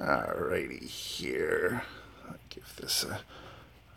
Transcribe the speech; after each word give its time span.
Alrighty 0.00 0.84
here. 0.84 1.82
I'll 2.26 2.36
give 2.48 2.74
this 2.80 3.04
a, 3.04 3.20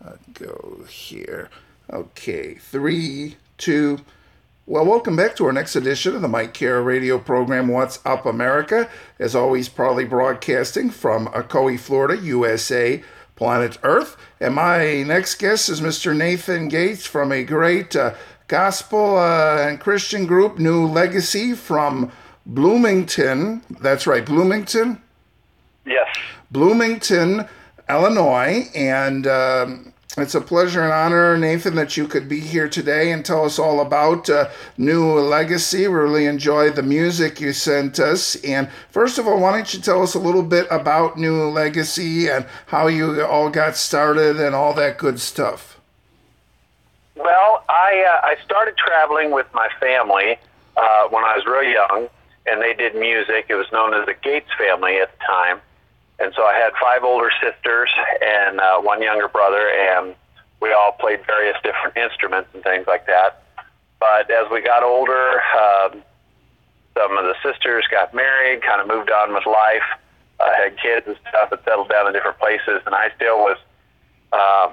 a 0.06 0.18
go 0.34 0.84
here. 0.86 1.48
Okay, 1.90 2.56
three, 2.56 3.36
two. 3.56 4.00
Well, 4.66 4.84
welcome 4.84 5.16
back 5.16 5.34
to 5.36 5.46
our 5.46 5.52
next 5.52 5.76
edition 5.76 6.14
of 6.14 6.20
the 6.20 6.28
Mike 6.28 6.52
Kara 6.52 6.82
radio 6.82 7.18
program, 7.18 7.68
What's 7.68 8.00
Up 8.04 8.26
America. 8.26 8.90
As 9.18 9.34
always, 9.34 9.70
proudly 9.70 10.04
broadcasting 10.04 10.90
from 10.90 11.28
Ocoee, 11.28 11.80
Florida, 11.80 12.20
USA, 12.22 13.02
planet 13.34 13.78
Earth. 13.82 14.18
And 14.40 14.56
my 14.56 15.04
next 15.04 15.36
guest 15.36 15.70
is 15.70 15.80
Mr. 15.80 16.14
Nathan 16.14 16.68
Gates 16.68 17.06
from 17.06 17.32
a 17.32 17.44
great 17.44 17.96
uh, 17.96 18.14
gospel 18.46 19.16
uh, 19.16 19.56
and 19.68 19.80
Christian 19.80 20.26
group, 20.26 20.58
New 20.58 20.86
Legacy 20.86 21.54
from 21.54 22.12
Bloomington. 22.44 23.62
That's 23.80 24.06
right, 24.06 24.26
Bloomington? 24.26 25.00
Yes. 25.86 26.08
Bloomington, 26.50 27.48
Illinois. 27.88 28.70
And 28.74 29.26
um, 29.26 29.92
it's 30.16 30.34
a 30.34 30.40
pleasure 30.40 30.82
and 30.82 30.92
honor, 30.92 31.36
Nathan, 31.36 31.74
that 31.74 31.96
you 31.96 32.06
could 32.06 32.28
be 32.28 32.38
here 32.38 32.68
today 32.68 33.10
and 33.10 33.24
tell 33.24 33.44
us 33.44 33.58
all 33.58 33.80
about 33.80 34.30
uh, 34.30 34.48
New 34.78 35.18
Legacy. 35.18 35.88
Really 35.88 36.26
enjoy 36.26 36.70
the 36.70 36.84
music 36.84 37.40
you 37.40 37.52
sent 37.52 37.98
us. 37.98 38.36
And 38.44 38.70
first 38.90 39.18
of 39.18 39.26
all, 39.26 39.40
why 39.40 39.52
don't 39.52 39.74
you 39.74 39.80
tell 39.80 40.02
us 40.02 40.14
a 40.14 40.20
little 40.20 40.44
bit 40.44 40.68
about 40.70 41.18
New 41.18 41.48
Legacy 41.48 42.28
and 42.28 42.46
how 42.66 42.86
you 42.86 43.22
all 43.24 43.50
got 43.50 43.76
started 43.76 44.38
and 44.38 44.54
all 44.54 44.72
that 44.74 44.98
good 44.98 45.18
stuff? 45.18 45.80
Well, 47.16 47.64
I 47.68 48.04
uh, 48.08 48.26
I 48.26 48.36
started 48.44 48.76
traveling 48.76 49.30
with 49.30 49.46
my 49.52 49.68
family 49.80 50.36
uh, 50.76 51.08
when 51.10 51.24
I 51.24 51.36
was 51.36 51.46
real 51.46 51.62
young, 51.62 52.08
and 52.46 52.60
they 52.60 52.74
did 52.74 52.94
music. 52.94 53.46
It 53.48 53.54
was 53.54 53.70
known 53.72 53.94
as 53.94 54.06
the 54.06 54.14
Gates 54.14 54.50
family 54.58 54.98
at 54.98 55.10
the 55.12 55.24
time 55.24 55.60
and 56.18 56.32
so 56.36 56.42
I 56.44 56.54
had 56.54 56.72
five 56.80 57.02
older 57.02 57.30
sisters 57.42 57.90
and 58.22 58.60
uh, 58.60 58.80
one 58.80 59.02
younger 59.02 59.28
brother, 59.28 59.68
and 59.68 60.14
we 60.60 60.72
all 60.72 60.92
played 60.92 61.20
various 61.26 61.56
different 61.62 61.96
instruments 61.96 62.50
and 62.54 62.62
things 62.62 62.86
like 62.86 63.06
that. 63.06 63.42
But 63.98 64.30
as 64.30 64.50
we 64.50 64.60
got 64.60 64.82
older, 64.82 65.40
um, 65.58 66.02
some 66.96 67.18
of 67.18 67.24
the 67.24 67.34
sisters 67.42 67.84
got 67.90 68.14
married, 68.14 68.62
kind 68.62 68.80
of 68.80 68.86
moved 68.86 69.10
on 69.10 69.34
with 69.34 69.46
life, 69.46 69.82
uh, 70.40 70.50
had 70.54 70.78
kids 70.78 71.06
and 71.06 71.16
stuff, 71.28 71.50
and 71.50 71.60
settled 71.64 71.88
down 71.88 72.06
in 72.06 72.12
different 72.12 72.38
places. 72.38 72.80
And 72.86 72.94
I 72.94 73.10
still 73.16 73.38
was 73.38 73.58
um, 74.32 74.72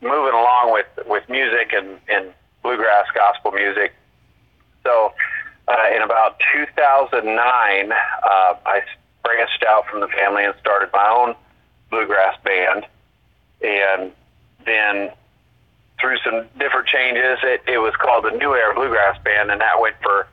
moving 0.00 0.34
along 0.34 0.72
with 0.72 0.86
with 1.06 1.28
music 1.28 1.72
and, 1.72 1.98
and 2.08 2.32
bluegrass 2.62 3.06
gospel 3.14 3.50
music. 3.52 3.94
So, 4.84 5.12
uh, 5.66 5.86
in 5.94 6.02
about 6.02 6.40
2009, 6.54 7.92
uh, 7.92 7.94
I 8.64 8.82
branched 9.26 9.64
out 9.68 9.86
from 9.90 10.00
the 10.00 10.08
family 10.08 10.44
and 10.44 10.54
started 10.60 10.88
my 10.92 11.08
own 11.10 11.34
bluegrass 11.90 12.38
band. 12.44 12.86
And 13.60 14.12
then 14.64 15.10
through 16.00 16.18
some 16.24 16.46
different 16.58 16.86
changes, 16.86 17.38
it, 17.42 17.62
it 17.66 17.78
was 17.78 17.94
called 17.96 18.24
the 18.24 18.36
New 18.38 18.54
Era 18.54 18.74
Bluegrass 18.74 19.18
Band, 19.24 19.50
and 19.50 19.60
that 19.60 19.80
went 19.80 19.96
for 20.02 20.28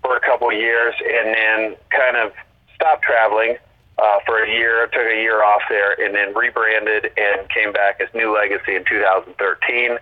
for 0.00 0.16
a 0.16 0.20
couple 0.20 0.48
of 0.48 0.54
years, 0.54 0.94
and 1.02 1.34
then 1.34 1.76
kind 1.90 2.16
of 2.16 2.32
stopped 2.74 3.02
traveling 3.02 3.56
uh, 3.98 4.18
for 4.24 4.42
a 4.44 4.48
year. 4.48 4.86
Took 4.86 5.02
a 5.02 5.20
year 5.20 5.42
off 5.42 5.62
there, 5.68 5.92
and 6.00 6.14
then 6.14 6.34
rebranded 6.34 7.10
and 7.16 7.48
came 7.50 7.72
back 7.72 8.00
as 8.00 8.08
New 8.14 8.32
Legacy 8.32 8.76
in 8.76 8.84
2013, 8.84 9.98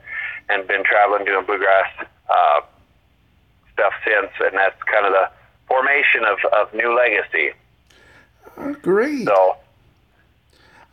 and 0.51 0.69
been 0.69 0.85
traveling 0.85 1.25
doing 1.25 1.47
bluegrass 1.47 1.91
uh, 2.29 2.61
stuff 3.73 3.95
since. 4.05 4.31
And 4.39 4.55
that's 4.55 4.81
kind 4.85 5.07
of 5.07 5.13
the 5.13 5.31
formation 5.67 6.25
of, 6.29 6.39
of 6.53 6.75
New 6.75 6.95
Legacy. 6.95 7.57
Oh, 8.59 8.75
great. 8.75 9.27
So, 9.27 9.57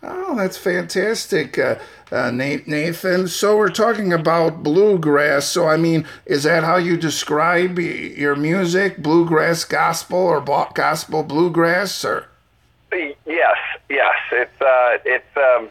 Oh, 0.05 0.35
that's 0.35 0.57
fantastic, 0.57 1.57
uh, 1.57 1.75
uh, 2.11 2.29
Nathan. 2.29 3.27
So 3.29 3.55
we're 3.55 3.69
talking 3.69 4.11
about 4.11 4.61
bluegrass. 4.61 5.45
So 5.45 5.67
I 5.67 5.77
mean, 5.77 6.05
is 6.25 6.43
that 6.43 6.65
how 6.65 6.75
you 6.75 6.97
describe 6.97 7.79
your 7.79 8.35
music, 8.35 8.97
bluegrass 8.97 9.63
gospel 9.63 10.19
or 10.19 10.41
gospel 10.41 11.23
bluegrass, 11.23 12.03
or? 12.03 12.27
Yes, 12.91 13.57
yes. 13.89 14.15
It's 14.33 14.61
uh, 14.61 14.97
it's 15.05 15.37
um, 15.37 15.69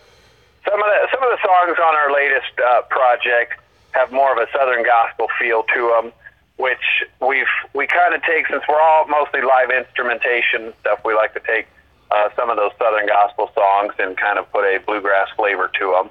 some 0.65 0.81
of 0.81 0.87
the 0.87 1.09
some 1.13 1.23
of 1.23 1.29
the 1.29 1.39
songs 1.45 1.79
on 1.79 1.95
our 1.95 2.11
latest 2.11 2.59
uh, 2.59 2.83
project 2.89 3.61
have 3.91 4.11
more 4.13 4.33
of 4.33 4.39
a 4.39 4.51
southern 4.51 4.83
gospel 4.83 5.29
feel 5.39 5.63
to 5.75 5.93
them, 5.95 6.13
which 6.57 7.05
we've 7.21 7.45
we 7.75 7.87
kind 7.87 8.15
of 8.15 8.23
take 8.23 8.49
since 8.49 8.63
we're 8.67 8.81
all 8.81 9.07
mostly 9.09 9.43
live 9.43 9.71
instrumentation 9.71 10.73
stuff. 10.81 11.01
We 11.05 11.15
like 11.15 11.35
to 11.35 11.41
take 11.41 11.67
uh, 12.13 12.29
some 12.37 12.51
of 12.51 12.57
those 12.57 12.73
Southern 12.79 13.07
gospel 13.07 13.51
songs 13.55 13.95
and 13.99 14.17
kind 14.17 14.39
of 14.39 14.51
put 14.53 14.65
a 14.65 14.79
bluegrass 14.85 15.29
flavor 15.37 15.71
to 15.79 15.87
them. 15.93 16.11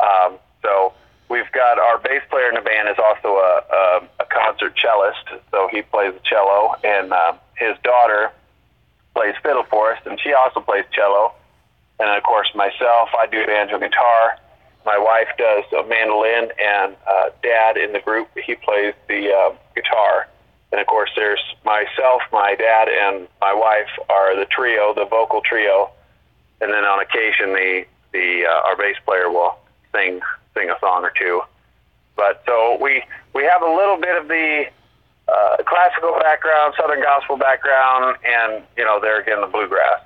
Um, 0.00 0.38
so 0.62 0.92
we've 1.28 1.50
got 1.52 1.78
our 1.78 1.98
bass 1.98 2.22
player 2.30 2.48
in 2.48 2.54
the 2.54 2.60
band 2.60 2.88
is 2.88 2.96
also 2.98 3.36
a, 3.36 3.62
a, 3.72 4.08
a 4.20 4.26
concert 4.26 4.74
cellist, 4.80 5.42
so 5.50 5.68
he 5.70 5.82
plays 5.82 6.12
the 6.14 6.20
cello, 6.24 6.74
and 6.84 7.12
uh, 7.12 7.32
his 7.56 7.76
daughter 7.82 8.30
plays 9.14 9.34
fiddle 9.42 9.64
for 9.64 9.92
us, 9.92 10.00
and 10.06 10.20
she 10.20 10.32
also 10.32 10.60
plays 10.60 10.84
cello. 10.92 11.32
And 11.98 12.10
of 12.10 12.22
course, 12.22 12.48
myself, 12.54 13.08
I 13.18 13.26
do 13.30 13.44
banjo 13.46 13.78
guitar. 13.78 14.38
My 14.86 14.98
wife 14.98 15.28
does 15.36 15.64
a 15.72 15.86
mandolin, 15.88 16.50
and 16.62 16.96
uh, 17.06 17.30
Dad 17.42 17.76
in 17.76 17.92
the 17.92 18.00
group 18.00 18.28
he 18.46 18.54
plays 18.54 18.94
the 19.08 19.32
uh, 19.32 19.54
guitar. 19.74 20.28
And 20.70 20.80
of 20.80 20.86
course, 20.86 21.10
there's 21.16 21.40
myself, 21.64 22.22
my 22.32 22.54
dad, 22.54 22.88
and 22.88 23.26
my 23.40 23.54
wife 23.54 23.88
are 24.10 24.36
the 24.36 24.44
trio, 24.44 24.92
the 24.94 25.06
vocal 25.06 25.40
trio. 25.40 25.90
And 26.60 26.72
then 26.72 26.84
on 26.84 27.00
occasion, 27.00 27.52
the 27.52 27.84
the 28.12 28.46
uh, 28.46 28.68
our 28.68 28.76
bass 28.76 28.96
player 29.04 29.30
will 29.30 29.58
sing 29.94 30.20
sing 30.56 30.70
a 30.70 30.78
song 30.80 31.04
or 31.04 31.12
two. 31.18 31.42
But 32.16 32.42
so 32.46 32.78
we 32.80 33.02
we 33.34 33.44
have 33.44 33.62
a 33.62 33.72
little 33.72 33.96
bit 33.96 34.20
of 34.20 34.28
the 34.28 34.66
uh, 35.28 35.56
classical 35.64 36.18
background, 36.20 36.74
Southern 36.78 37.02
gospel 37.02 37.36
background, 37.36 38.16
and 38.24 38.62
you 38.76 38.84
know 38.84 39.00
there 39.00 39.20
again 39.20 39.40
the 39.40 39.46
bluegrass. 39.46 40.02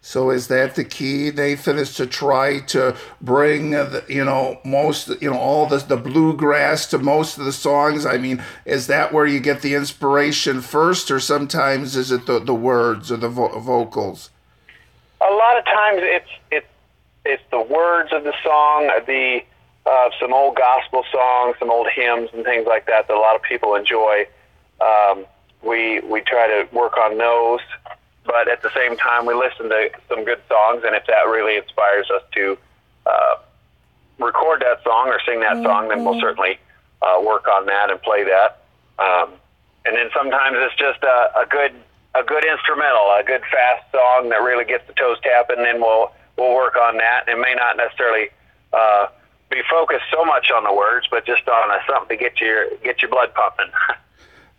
So 0.00 0.30
is 0.30 0.48
that 0.48 0.74
the 0.74 0.84
key, 0.84 1.30
Nathan? 1.34 1.76
Is 1.76 1.94
to 1.94 2.06
try 2.06 2.60
to 2.60 2.96
bring 3.20 3.72
the, 3.72 4.04
you 4.08 4.24
know 4.24 4.60
most 4.64 5.08
you 5.20 5.30
know 5.30 5.38
all 5.38 5.66
the 5.66 5.78
the 5.78 5.96
bluegrass 5.96 6.86
to 6.86 6.98
most 6.98 7.36
of 7.36 7.44
the 7.44 7.52
songs. 7.52 8.06
I 8.06 8.16
mean, 8.16 8.42
is 8.64 8.86
that 8.86 9.12
where 9.12 9.26
you 9.26 9.40
get 9.40 9.60
the 9.60 9.74
inspiration 9.74 10.60
first, 10.60 11.10
or 11.10 11.20
sometimes 11.20 11.96
is 11.96 12.12
it 12.12 12.26
the 12.26 12.38
the 12.38 12.54
words 12.54 13.10
or 13.10 13.16
the 13.16 13.28
vo- 13.28 13.58
vocals? 13.58 14.30
A 15.20 15.32
lot 15.32 15.58
of 15.58 15.64
times 15.64 16.00
it's 16.02 16.30
it's 16.50 16.66
it's 17.24 17.42
the 17.50 17.60
words 17.60 18.10
of 18.12 18.22
the 18.24 18.34
song, 18.42 18.90
the 19.06 19.42
uh, 19.84 20.10
some 20.20 20.32
old 20.32 20.56
gospel 20.56 21.04
songs, 21.10 21.56
some 21.58 21.70
old 21.70 21.88
hymns 21.94 22.30
and 22.32 22.44
things 22.44 22.66
like 22.66 22.86
that 22.86 23.08
that 23.08 23.14
a 23.14 23.20
lot 23.20 23.34
of 23.34 23.42
people 23.42 23.74
enjoy. 23.74 24.26
Um, 24.80 25.26
we 25.62 26.00
we 26.00 26.20
try 26.20 26.46
to 26.46 26.68
work 26.72 26.96
on 26.96 27.18
those 27.18 27.60
but 28.28 28.46
at 28.46 28.60
the 28.60 28.70
same 28.76 28.96
time, 28.96 29.24
we 29.24 29.32
listen 29.32 29.70
to 29.70 29.90
some 30.08 30.24
good 30.24 30.40
songs, 30.48 30.84
and 30.84 30.94
if 30.94 31.06
that 31.06 31.24
really 31.26 31.56
inspires 31.56 32.08
us 32.10 32.22
to 32.34 32.58
uh, 33.06 33.36
record 34.18 34.60
that 34.60 34.84
song 34.84 35.08
or 35.08 35.18
sing 35.26 35.40
that 35.40 35.54
mm-hmm. 35.54 35.64
song, 35.64 35.88
then 35.88 36.04
we'll 36.04 36.12
mm-hmm. 36.12 36.20
certainly 36.20 36.58
uh, 37.00 37.20
work 37.24 37.48
on 37.48 37.64
that 37.66 37.90
and 37.90 38.00
play 38.02 38.24
that. 38.24 38.60
Um, 38.98 39.32
and 39.86 39.96
then 39.96 40.10
sometimes 40.14 40.56
it's 40.60 40.76
just 40.76 41.02
a, 41.02 41.40
a 41.40 41.46
good 41.48 41.72
a 42.14 42.22
good 42.22 42.44
instrumental, 42.44 43.08
a 43.16 43.22
good 43.24 43.42
fast 43.50 43.84
song 43.92 44.28
that 44.28 44.42
really 44.42 44.64
gets 44.64 44.86
the 44.86 44.92
toes 44.92 45.16
tapping. 45.22 45.62
Then 45.62 45.80
we'll 45.80 46.12
we'll 46.36 46.54
work 46.54 46.76
on 46.76 46.98
that. 46.98 47.24
It 47.28 47.38
may 47.38 47.54
not 47.54 47.76
necessarily 47.76 48.28
uh, 48.72 49.06
be 49.50 49.62
focused 49.70 50.04
so 50.12 50.24
much 50.24 50.50
on 50.50 50.64
the 50.64 50.74
words, 50.74 51.06
but 51.10 51.24
just 51.24 51.48
on 51.48 51.70
a, 51.70 51.78
something 51.88 52.18
to 52.18 52.22
get 52.22 52.40
your 52.40 52.68
get 52.84 53.00
your 53.00 53.10
blood 53.10 53.32
pumping. 53.34 53.72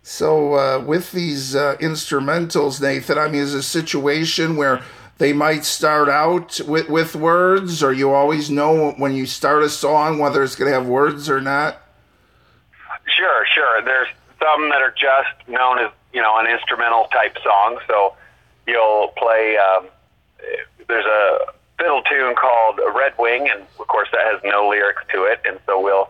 So, 0.02 0.54
uh, 0.54 0.82
with 0.84 1.12
these 1.12 1.54
uh, 1.54 1.76
instrumentals, 1.76 2.80
Nathan, 2.80 3.18
I 3.18 3.28
mean, 3.28 3.42
is 3.42 3.54
a 3.54 3.62
situation 3.62 4.56
where 4.56 4.82
they 5.18 5.34
might 5.34 5.64
start 5.66 6.08
out 6.08 6.58
with, 6.66 6.88
with 6.88 7.14
words, 7.14 7.82
or 7.82 7.92
you 7.92 8.10
always 8.10 8.50
know 8.50 8.92
when 8.92 9.14
you 9.14 9.26
start 9.26 9.62
a 9.62 9.68
song 9.68 10.18
whether 10.18 10.42
it's 10.42 10.56
going 10.56 10.70
to 10.70 10.74
have 10.74 10.86
words 10.86 11.28
or 11.28 11.40
not? 11.40 11.82
Sure, 13.06 13.44
sure. 13.54 13.82
There's 13.82 14.08
some 14.38 14.70
that 14.70 14.80
are 14.80 14.94
just 14.96 15.48
known 15.48 15.78
as, 15.78 15.90
you 16.14 16.22
know, 16.22 16.38
an 16.38 16.46
instrumental 16.46 17.04
type 17.12 17.36
song. 17.44 17.78
So, 17.86 18.14
you'll 18.66 19.08
play, 19.18 19.58
um, 19.58 19.86
there's 20.88 21.04
a 21.04 21.52
fiddle 21.78 22.02
tune 22.02 22.34
called 22.36 22.80
Red 22.96 23.12
Wing, 23.18 23.50
and 23.50 23.66
of 23.78 23.86
course, 23.86 24.08
that 24.12 24.24
has 24.24 24.40
no 24.44 24.70
lyrics 24.70 25.02
to 25.12 25.24
it. 25.24 25.42
And 25.46 25.58
so, 25.66 25.78
we'll 25.78 26.08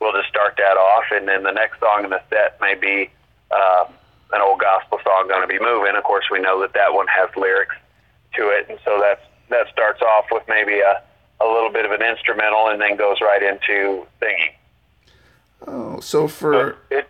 we'll 0.00 0.12
just 0.12 0.28
start 0.28 0.54
that 0.58 0.76
off, 0.76 1.04
and 1.10 1.26
then 1.26 1.42
the 1.42 1.52
next 1.52 1.80
song 1.80 2.04
in 2.04 2.10
the 2.10 2.22
set 2.30 2.60
may 2.60 2.76
be 2.76 3.10
uh, 3.52 3.84
an 4.32 4.40
old 4.40 4.60
gospel 4.60 4.98
song 5.04 5.28
going 5.28 5.42
to 5.42 5.46
be 5.46 5.58
moving. 5.60 5.94
Of 5.96 6.04
course, 6.04 6.24
we 6.30 6.40
know 6.40 6.60
that 6.60 6.72
that 6.74 6.92
one 6.92 7.06
has 7.08 7.28
lyrics 7.36 7.76
to 8.34 8.48
it, 8.48 8.68
and 8.68 8.78
so 8.84 8.98
that's 9.00 9.20
that 9.50 9.68
starts 9.70 10.00
off 10.02 10.26
with 10.30 10.42
maybe 10.48 10.80
a 10.80 11.02
a 11.40 11.46
little 11.46 11.70
bit 11.70 11.84
of 11.84 11.90
an 11.90 12.02
instrumental, 12.02 12.68
and 12.68 12.80
then 12.80 12.96
goes 12.96 13.20
right 13.20 13.42
into 13.42 14.06
singing. 14.20 14.52
Oh, 15.66 16.00
so 16.00 16.28
for 16.28 16.76
so 16.90 16.96
it. 16.96 17.08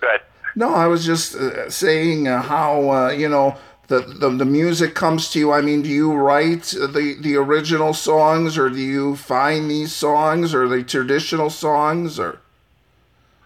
Good. 0.00 0.20
No, 0.54 0.74
I 0.74 0.86
was 0.86 1.06
just 1.06 1.34
uh, 1.34 1.70
saying 1.70 2.28
uh, 2.28 2.42
how 2.42 2.90
uh, 2.90 3.10
you 3.10 3.28
know 3.28 3.56
the, 3.88 4.00
the 4.00 4.28
the 4.30 4.44
music 4.44 4.94
comes 4.94 5.30
to 5.30 5.38
you? 5.38 5.52
I 5.52 5.60
mean, 5.60 5.82
do 5.82 5.88
you 5.88 6.12
write 6.12 6.64
the 6.64 7.16
the 7.20 7.36
original 7.36 7.94
songs, 7.94 8.58
or 8.58 8.68
do 8.68 8.80
you 8.80 9.16
find 9.16 9.70
these 9.70 9.94
songs, 9.94 10.54
or 10.54 10.68
the 10.68 10.82
traditional 10.82 11.50
songs, 11.50 12.18
or? 12.18 12.40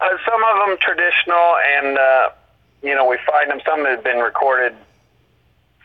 Uh, 0.01 0.17
some 0.25 0.43
of 0.43 0.67
them 0.67 0.79
traditional, 0.81 1.57
and 1.77 1.99
uh, 1.99 2.31
you 2.83 2.95
know 2.95 3.07
we 3.07 3.19
find 3.27 3.51
them. 3.51 3.61
Some 3.67 3.85
have 3.85 4.03
been 4.03 4.19
recorded 4.19 4.75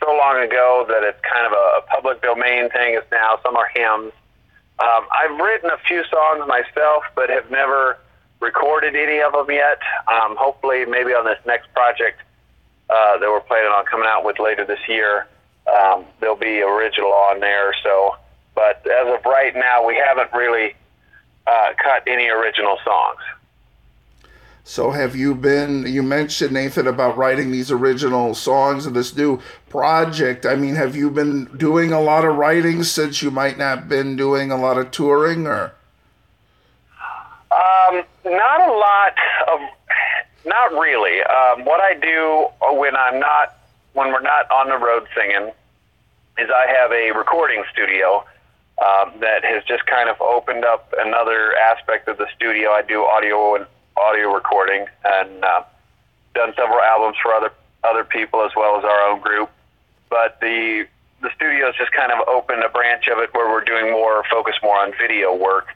so 0.00 0.08
long 0.16 0.42
ago 0.42 0.86
that 0.88 1.02
it's 1.02 1.20
kind 1.20 1.46
of 1.46 1.52
a, 1.52 1.80
public 1.86 2.22
domain 2.22 2.70
thing. 2.70 2.94
Is 2.94 3.04
now 3.12 3.38
some 3.42 3.56
are 3.56 3.68
hymns. 3.74 4.12
Um, 4.78 5.06
I've 5.12 5.38
written 5.38 5.70
a 5.70 5.78
few 5.86 6.02
songs 6.04 6.46
myself, 6.48 7.04
but 7.14 7.30
have 7.30 7.50
never 7.50 7.98
recorded 8.40 8.94
any 8.96 9.20
of 9.20 9.32
them 9.32 9.50
yet. 9.50 9.78
Um, 10.08 10.36
hopefully, 10.36 10.84
maybe 10.86 11.12
on 11.12 11.24
this 11.24 11.38
next 11.46 11.72
project 11.74 12.20
uh, 12.88 13.18
that 13.18 13.28
we're 13.28 13.40
planning 13.40 13.70
on 13.70 13.84
coming 13.84 14.06
out 14.08 14.24
with 14.24 14.38
later 14.38 14.64
this 14.64 14.80
year, 14.88 15.26
um, 15.66 16.04
there'll 16.20 16.36
be 16.36 16.62
original 16.62 17.12
on 17.12 17.40
there. 17.40 17.74
So, 17.82 18.16
but 18.54 18.86
as 18.86 19.08
of 19.12 19.24
right 19.24 19.54
now, 19.54 19.86
we 19.86 19.96
haven't 19.96 20.32
really 20.32 20.74
uh, 21.46 21.72
cut 21.82 22.02
any 22.06 22.28
original 22.28 22.78
songs. 22.84 23.20
So 24.68 24.90
have 24.90 25.14
you 25.14 25.36
been 25.36 25.86
you 25.86 26.02
mentioned 26.02 26.50
Nathan 26.50 26.88
about 26.88 27.16
writing 27.16 27.52
these 27.52 27.70
original 27.70 28.34
songs 28.34 28.84
and 28.84 28.96
this 28.96 29.16
new 29.16 29.40
project. 29.68 30.44
I 30.44 30.56
mean, 30.56 30.74
have 30.74 30.96
you 30.96 31.08
been 31.08 31.44
doing 31.56 31.92
a 31.92 32.00
lot 32.00 32.24
of 32.24 32.34
writing 32.34 32.82
since 32.82 33.22
you 33.22 33.30
might 33.30 33.58
not 33.58 33.88
been 33.88 34.16
doing 34.16 34.50
a 34.50 34.56
lot 34.56 34.76
of 34.76 34.90
touring 34.90 35.46
or 35.46 35.72
um, 37.52 38.02
not 38.24 38.60
a 38.60 38.72
lot 38.72 39.14
of 39.52 39.60
not 40.44 40.72
really. 40.72 41.22
Um, 41.22 41.64
what 41.64 41.80
I 41.80 41.94
do 41.94 42.48
when 42.76 42.96
I'm 42.96 43.20
not 43.20 43.58
when 43.92 44.08
we're 44.12 44.20
not 44.20 44.50
on 44.50 44.68
the 44.68 44.84
road 44.84 45.06
singing 45.14 45.52
is 46.38 46.50
I 46.50 46.66
have 46.66 46.90
a 46.90 47.12
recording 47.16 47.62
studio 47.72 48.24
um, 48.84 49.12
that 49.20 49.44
has 49.44 49.62
just 49.62 49.86
kind 49.86 50.08
of 50.08 50.20
opened 50.20 50.64
up 50.64 50.92
another 50.98 51.54
aspect 51.54 52.08
of 52.08 52.18
the 52.18 52.26
studio. 52.34 52.70
I 52.70 52.82
do 52.82 53.04
audio 53.04 53.54
and 53.54 53.66
audio 53.96 54.32
recording 54.32 54.86
and 55.04 55.44
uh, 55.44 55.62
done 56.34 56.52
several 56.56 56.80
albums 56.80 57.16
for 57.22 57.32
other 57.32 57.52
other 57.84 58.04
people 58.04 58.44
as 58.44 58.50
well 58.56 58.78
as 58.78 58.84
our 58.84 59.10
own 59.10 59.20
group. 59.20 59.50
But 60.10 60.38
the 60.40 60.86
the 61.22 61.30
studio's 61.34 61.74
just 61.76 61.92
kind 61.92 62.12
of 62.12 62.28
opened 62.28 62.62
a 62.62 62.68
branch 62.68 63.08
of 63.08 63.18
it 63.18 63.32
where 63.34 63.48
we're 63.48 63.64
doing 63.64 63.90
more 63.90 64.22
focus 64.30 64.54
more 64.62 64.76
on 64.76 64.92
video 65.00 65.34
work, 65.34 65.68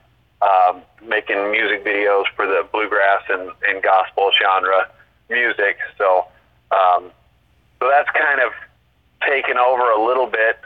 um, 0.43 0.83
making 1.03 1.51
music 1.51 1.85
videos 1.85 2.25
for 2.37 2.47
the 2.47 2.67
bluegrass 2.71 3.23
and, 3.29 3.51
and 3.67 3.83
gospel 3.83 4.31
genre 4.41 4.91
music. 5.29 5.79
So 5.97 6.27
um, 6.71 7.11
so 7.81 7.89
that's 7.89 8.11
kind 8.11 8.41
of 8.41 8.53
taken 9.27 9.57
over 9.57 9.91
a 9.91 10.05
little 10.05 10.27
bit 10.27 10.59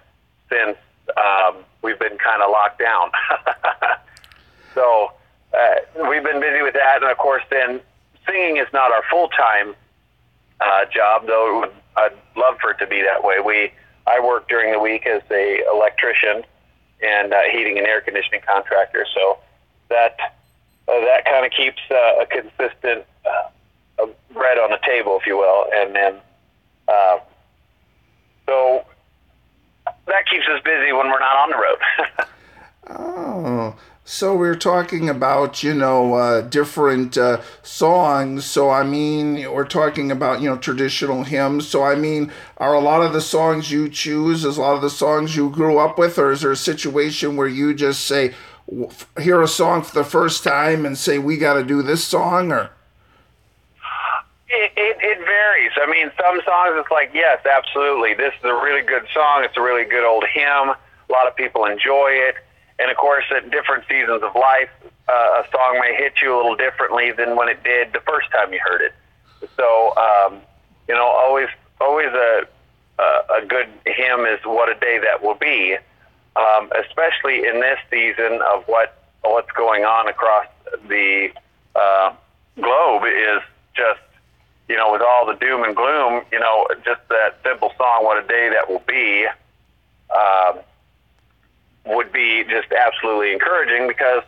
since 0.51 0.77
um, 1.17 1.57
we've 1.83 1.99
been 1.99 2.19
kind 2.19 2.43
of 2.43 2.51
locked 2.51 2.81
down. 2.81 3.11
so 4.75 5.13
uh, 5.55 6.09
we've 6.09 6.25
been 6.25 6.41
busy 6.41 6.63
with 6.63 6.75
that, 6.75 7.03
and 7.03 7.11
of 7.11 7.19
course, 7.19 7.43
then 7.51 7.81
singing 8.27 8.57
is 8.57 8.67
not 8.73 8.93
our 8.93 9.03
full 9.11 9.29
time 9.29 9.75
uh, 10.61 10.85
job, 10.93 11.27
though 11.27 11.71
I'd 11.97 12.13
love 12.37 12.57
for 12.61 12.71
it 12.71 12.79
to 12.79 12.87
be 12.87 13.03
that 13.03 13.23
way. 13.23 13.41
We 13.45 13.73
I 14.07 14.21
work 14.21 14.49
during 14.49 14.73
the 14.73 14.79
week 14.79 15.07
as 15.07 15.23
a 15.31 15.61
electrician 15.73 16.45
and 17.03 17.33
uh, 17.33 17.43
heating 17.51 17.79
and 17.79 17.87
air 17.87 18.01
conditioning 18.01 18.41
contractor, 18.47 19.07
so 19.15 19.39
that 19.91 20.17
uh, 20.89 21.01
that 21.01 21.25
kind 21.25 21.47
of 21.47 21.53
keeps 21.53 21.81
uh, 21.91 22.23
a 22.23 22.27
consistent 22.27 23.05
uh, 23.25 24.07
bread 24.33 24.59
on 24.59 24.71
the 24.71 24.81
table, 24.85 25.19
if 25.21 25.27
you 25.27 25.37
will, 25.37 25.67
and 25.73 25.95
then 25.95 26.15
uh, 26.89 27.19
so 28.47 28.85
that 30.07 30.29
keeps 30.29 30.45
us 30.49 30.61
busy 30.65 30.93
when 30.93 31.09
we're 31.09 31.21
not 31.21 31.37
on 31.37 31.51
the 31.51 31.57
road. 31.57 32.27
oh. 32.91 33.77
So 34.07 34.37
we're 34.37 34.55
talking 34.55 35.09
about, 35.09 35.63
you 35.63 35.73
know, 35.73 36.13
uh, 36.13 36.43
different 36.43 37.17
uh, 37.17 37.41
songs. 37.63 38.45
So, 38.45 38.69
I 38.69 38.83
mean, 38.83 39.51
we're 39.51 39.65
talking 39.65 40.11
about, 40.11 40.43
you 40.43 40.51
know, 40.51 40.59
traditional 40.59 41.25
hymns. 41.25 41.67
So, 41.67 41.83
I 41.83 41.95
mean, 41.95 42.31
are 42.59 42.75
a 42.75 42.81
lot 42.81 43.01
of 43.01 43.15
the 43.15 43.23
songs 43.23 43.73
you 43.73 43.89
choose, 43.89 44.45
is 44.45 44.59
a 44.59 44.61
lot 44.61 44.77
of 44.77 44.83
the 44.83 44.91
songs 44.91 45.37
you 45.37 45.49
grew 45.49 45.79
up 45.79 45.99
with, 45.99 46.19
or 46.19 46.33
is 46.33 46.43
there 46.43 46.51
a 46.51 46.57
situation 46.57 47.35
where 47.37 47.49
you 47.49 47.73
just 47.73 48.05
say, 48.05 48.35
hear 49.19 49.41
a 49.41 49.49
song 49.49 49.81
for 49.81 49.95
the 49.95 50.05
first 50.05 50.45
time 50.45 50.85
and 50.85 50.99
say, 50.99 51.19
we 51.19 51.39
got 51.39 51.55
to 51.55 51.65
do 51.65 51.81
this 51.81 52.05
song, 52.05 52.53
or? 52.53 52.71
It, 54.51 54.71
it, 54.77 54.99
it 55.01 55.19
varies. 55.19 55.73
I 55.77 55.91
mean, 55.91 56.11
some 56.21 56.41
songs 56.45 56.75
it's 56.75 56.91
like, 56.91 57.11
yes, 57.15 57.41
absolutely. 57.51 58.13
This 58.13 58.35
is 58.35 58.45
a 58.45 58.53
really 58.53 58.83
good 58.83 59.07
song. 59.15 59.45
It's 59.45 59.57
a 59.57 59.63
really 59.63 59.85
good 59.85 60.07
old 60.07 60.25
hymn. 60.31 60.69
A 60.69 60.77
lot 61.11 61.27
of 61.27 61.35
people 61.35 61.65
enjoy 61.65 62.11
it 62.11 62.35
and 62.79 62.91
of 62.91 62.97
course, 62.97 63.25
at 63.35 63.51
different 63.51 63.85
seasons 63.89 64.23
of 64.23 64.35
life, 64.35 64.71
uh, 65.09 65.43
a 65.43 65.45
song 65.53 65.79
may 65.81 65.95
hit 65.97 66.15
you 66.21 66.35
a 66.35 66.37
little 66.37 66.57
differently 66.57 67.13
than 67.13 67.37
when 67.37 67.49
it 67.49 67.63
did 67.63 67.93
the 67.93 68.01
first 68.01 68.31
time 68.33 68.53
you 68.53 68.61
heard 68.65 68.81
it. 68.81 68.93
So, 69.57 69.95
um, 69.97 70.41
you 70.89 70.95
know, 70.95 71.07
always, 71.07 71.49
always 71.81 72.09
a, 72.09 72.47
a, 72.99 73.43
a 73.43 73.47
good 73.47 73.69
hymn 73.87 74.27
is 74.27 74.41
"What 74.45 74.75
a 74.75 74.79
Day 74.81 74.99
That 74.99 75.23
Will 75.23 75.35
Be," 75.35 75.77
um, 76.37 76.71
especially 76.85 77.47
in 77.47 77.61
this 77.61 77.79
season 77.91 78.41
of 78.53 78.65
what 78.67 79.03
what's 79.23 79.51
going 79.53 79.85
on 79.85 80.09
across 80.09 80.47
the 80.89 81.31
uh, 81.75 82.13
globe 82.61 83.05
is 83.07 83.41
just, 83.75 84.01
you 84.69 84.77
know, 84.77 84.93
with 84.93 85.03
all 85.03 85.27
the 85.27 85.35
doom 85.35 85.65
and 85.65 85.77
gloom. 85.77 86.23
You 86.33 86.41
know, 86.41 86.67
just 86.85 87.01
that 87.09 87.39
simple 87.45 87.73
song 87.79 88.05
"What 88.05 88.23
a 88.23 88.27
Day 88.27 88.51
That 88.51 88.69
Will 88.69 88.83
Be." 88.87 89.27
Um, 90.11 90.59
would 91.87 92.13
be 92.13 92.45
just 92.45 92.73
absolutely 92.73 93.33
encouraging 93.33 93.87
because 93.89 94.23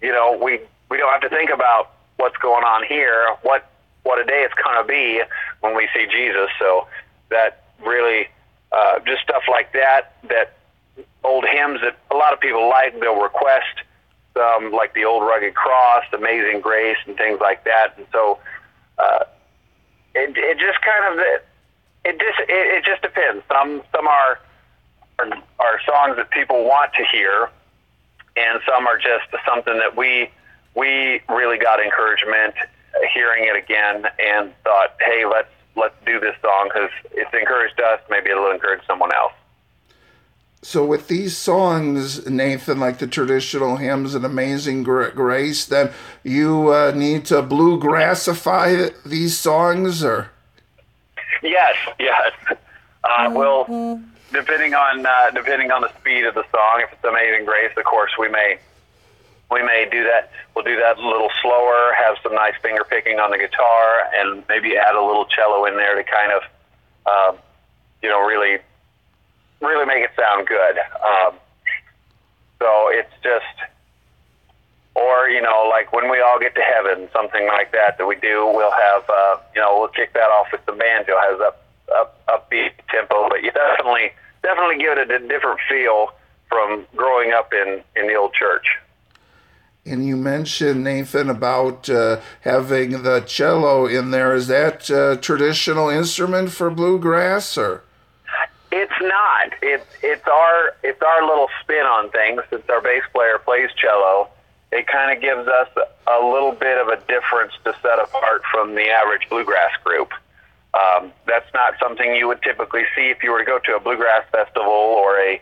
you 0.00 0.12
know 0.12 0.38
we 0.42 0.60
we 0.90 0.96
don't 0.96 1.12
have 1.12 1.20
to 1.22 1.28
think 1.28 1.50
about 1.50 1.92
what's 2.16 2.36
going 2.38 2.64
on 2.64 2.84
here, 2.84 3.28
what 3.42 3.70
what 4.02 4.18
a 4.18 4.24
day 4.24 4.42
it's 4.44 4.54
going 4.54 4.76
to 4.80 4.86
be 4.86 5.22
when 5.60 5.76
we 5.76 5.88
see 5.94 6.06
Jesus. 6.06 6.50
So 6.58 6.86
that 7.28 7.64
really 7.84 8.28
uh, 8.72 9.00
just 9.00 9.22
stuff 9.22 9.42
like 9.50 9.72
that 9.72 10.14
that 10.28 10.56
old 11.24 11.44
hymns 11.46 11.80
that 11.82 11.96
a 12.10 12.16
lot 12.16 12.32
of 12.32 12.40
people 12.40 12.68
like 12.68 12.98
they'll 13.00 13.20
request 13.20 13.84
um, 14.36 14.72
like 14.72 14.94
the 14.94 15.04
old 15.04 15.22
rugged 15.22 15.54
cross, 15.54 16.04
Amazing 16.12 16.60
Grace, 16.60 16.96
and 17.06 17.16
things 17.16 17.40
like 17.40 17.64
that. 17.64 17.94
And 17.96 18.06
so 18.12 18.38
uh, 18.98 19.24
it 20.14 20.36
it 20.36 20.58
just 20.58 20.80
kind 20.82 21.12
of 21.12 21.24
it 22.04 22.18
just 22.18 22.38
it, 22.48 22.78
it 22.78 22.84
just 22.84 23.02
depends. 23.02 23.42
Some 23.48 23.82
some 23.94 24.06
are 24.06 24.40
are, 25.20 25.42
are 25.58 25.80
songs 25.86 26.16
that 26.16 26.30
people 26.30 26.64
want 26.64 26.92
to 26.94 27.04
hear, 27.10 27.50
and 28.36 28.60
some 28.66 28.86
are 28.86 28.98
just 28.98 29.26
something 29.46 29.78
that 29.78 29.96
we 29.96 30.30
we 30.74 31.20
really 31.28 31.58
got 31.58 31.80
encouragement 31.80 32.54
hearing 33.12 33.44
it 33.44 33.56
again 33.56 34.06
and 34.18 34.52
thought, 34.64 34.96
hey, 35.00 35.24
let's 35.24 35.48
let's 35.76 35.94
do 36.04 36.20
this 36.20 36.34
song 36.42 36.70
because 36.72 36.90
it's 37.12 37.32
encouraged 37.32 37.80
us. 37.80 38.00
Maybe 38.10 38.30
it'll 38.30 38.50
encourage 38.50 38.84
someone 38.86 39.12
else. 39.14 39.32
So 40.62 40.84
with 40.84 41.08
these 41.08 41.36
songs, 41.36 42.28
Nathan, 42.28 42.78
like 42.78 42.98
the 42.98 43.06
traditional 43.06 43.76
hymns 43.76 44.14
and 44.14 44.26
Amazing 44.26 44.82
Grace, 44.82 45.64
then 45.64 45.90
you 46.22 46.68
uh, 46.68 46.92
need 46.94 47.24
to 47.26 47.42
bluegrassify 47.42 48.92
these 49.04 49.38
songs, 49.38 50.04
or 50.04 50.30
yes, 51.42 51.76
yes. 51.98 52.32
Uh, 53.02 53.30
well, 53.32 54.02
depending 54.32 54.74
on 54.74 55.04
uh, 55.04 55.30
depending 55.30 55.70
on 55.70 55.82
the 55.82 55.92
speed 55.98 56.24
of 56.24 56.34
the 56.34 56.44
song. 56.50 56.82
If 56.82 56.92
it's 56.92 57.04
Amazing 57.04 57.44
Grace, 57.44 57.72
of 57.76 57.84
course, 57.84 58.12
we 58.18 58.28
may 58.28 58.58
we 59.50 59.62
may 59.62 59.88
do 59.90 60.04
that. 60.04 60.30
We'll 60.54 60.64
do 60.64 60.76
that 60.76 60.98
a 60.98 61.06
little 61.06 61.30
slower, 61.42 61.92
have 62.04 62.16
some 62.22 62.34
nice 62.34 62.54
finger 62.62 62.84
picking 62.84 63.18
on 63.18 63.30
the 63.30 63.38
guitar, 63.38 64.10
and 64.14 64.44
maybe 64.48 64.76
add 64.76 64.94
a 64.94 65.02
little 65.02 65.26
cello 65.26 65.64
in 65.66 65.76
there 65.76 65.96
to 65.96 66.04
kind 66.04 66.32
of, 66.32 66.42
um, 67.06 67.42
you 68.02 68.08
know, 68.08 68.20
really, 68.26 68.58
really 69.60 69.86
make 69.86 70.04
it 70.04 70.10
sound 70.16 70.46
good. 70.46 70.78
Um, 70.78 71.34
so 72.58 72.88
it's 72.90 73.12
just, 73.22 73.70
or 74.94 75.28
you 75.28 75.42
know, 75.42 75.68
like 75.70 75.92
when 75.92 76.10
we 76.10 76.20
all 76.20 76.38
get 76.38 76.54
to 76.54 76.62
heaven, 76.62 77.08
something 77.12 77.46
like 77.46 77.72
that 77.72 77.98
that 77.98 78.06
we 78.06 78.16
do. 78.16 78.46
We'll 78.54 78.70
have, 78.70 79.08
uh, 79.08 79.36
you 79.54 79.60
know, 79.60 79.78
we'll 79.80 79.88
kick 79.88 80.12
that 80.14 80.30
off 80.30 80.48
with 80.52 80.64
the 80.66 80.72
banjo. 80.72 81.16
Has 81.18 81.40
up 81.40 81.64
up 81.96 82.20
upbeat 82.28 82.72
tempo, 82.88 83.28
but 83.28 83.42
you 83.42 83.50
definitely 83.52 84.12
definitely 84.42 84.78
give 84.78 84.98
it 84.98 85.10
a 85.10 85.18
different 85.26 85.60
feel 85.68 86.12
from 86.48 86.86
growing 86.96 87.32
up 87.32 87.52
in 87.52 87.82
in 87.96 88.06
the 88.06 88.14
old 88.14 88.32
church. 88.34 88.66
And 89.86 90.06
you 90.06 90.16
mentioned 90.16 90.84
Nathan 90.84 91.30
about 91.30 91.88
uh, 91.88 92.20
having 92.42 93.02
the 93.02 93.20
cello 93.20 93.86
in 93.86 94.10
there. 94.10 94.34
Is 94.34 94.46
that 94.48 94.90
a 94.90 95.18
traditional 95.20 95.88
instrument 95.88 96.52
for 96.52 96.70
bluegrass, 96.70 97.56
or? 97.56 97.82
It's 98.70 98.92
not. 99.00 99.52
It's 99.62 99.86
it's 100.02 100.26
our 100.26 100.76
it's 100.82 101.02
our 101.02 101.26
little 101.26 101.48
spin 101.62 101.86
on 101.86 102.10
things. 102.10 102.42
Since 102.50 102.68
our 102.68 102.80
bass 102.80 103.02
player 103.12 103.38
plays 103.38 103.70
cello, 103.76 104.28
it 104.70 104.86
kind 104.86 105.16
of 105.16 105.20
gives 105.20 105.48
us 105.48 105.68
a 106.06 106.24
little 106.24 106.52
bit 106.52 106.78
of 106.78 106.88
a 106.88 106.96
difference 107.06 107.52
to 107.64 107.74
set 107.82 107.98
apart 107.98 108.42
from 108.52 108.74
the 108.74 108.88
average 108.90 109.28
bluegrass 109.28 109.72
group. 109.82 110.12
Um, 110.72 111.12
that's 111.26 111.52
not 111.52 111.74
something 111.82 112.14
you 112.14 112.28
would 112.28 112.42
typically 112.42 112.84
see 112.94 113.10
if 113.10 113.22
you 113.22 113.32
were 113.32 113.40
to 113.40 113.44
go 113.44 113.58
to 113.58 113.76
a 113.76 113.80
bluegrass 113.80 114.24
festival 114.30 114.70
or 114.70 115.18
a 115.18 115.40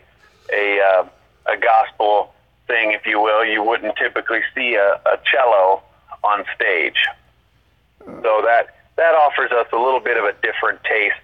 a 0.51 0.79
uh, 0.81 1.07
a 1.45 1.57
gospel 1.57 2.33
thing, 2.67 2.91
if 2.91 3.05
you 3.05 3.19
will. 3.19 3.45
You 3.45 3.63
wouldn't 3.63 3.95
typically 3.97 4.41
see 4.55 4.75
a, 4.75 4.93
a 5.05 5.19
cello 5.23 5.83
on 6.23 6.45
stage. 6.55 7.07
So 8.05 8.41
that 8.43 8.75
that 8.95 9.13
offers 9.15 9.51
us 9.51 9.67
a 9.71 9.77
little 9.77 9.99
bit 9.99 10.17
of 10.17 10.25
a 10.25 10.33
different 10.41 10.83
taste 10.83 11.15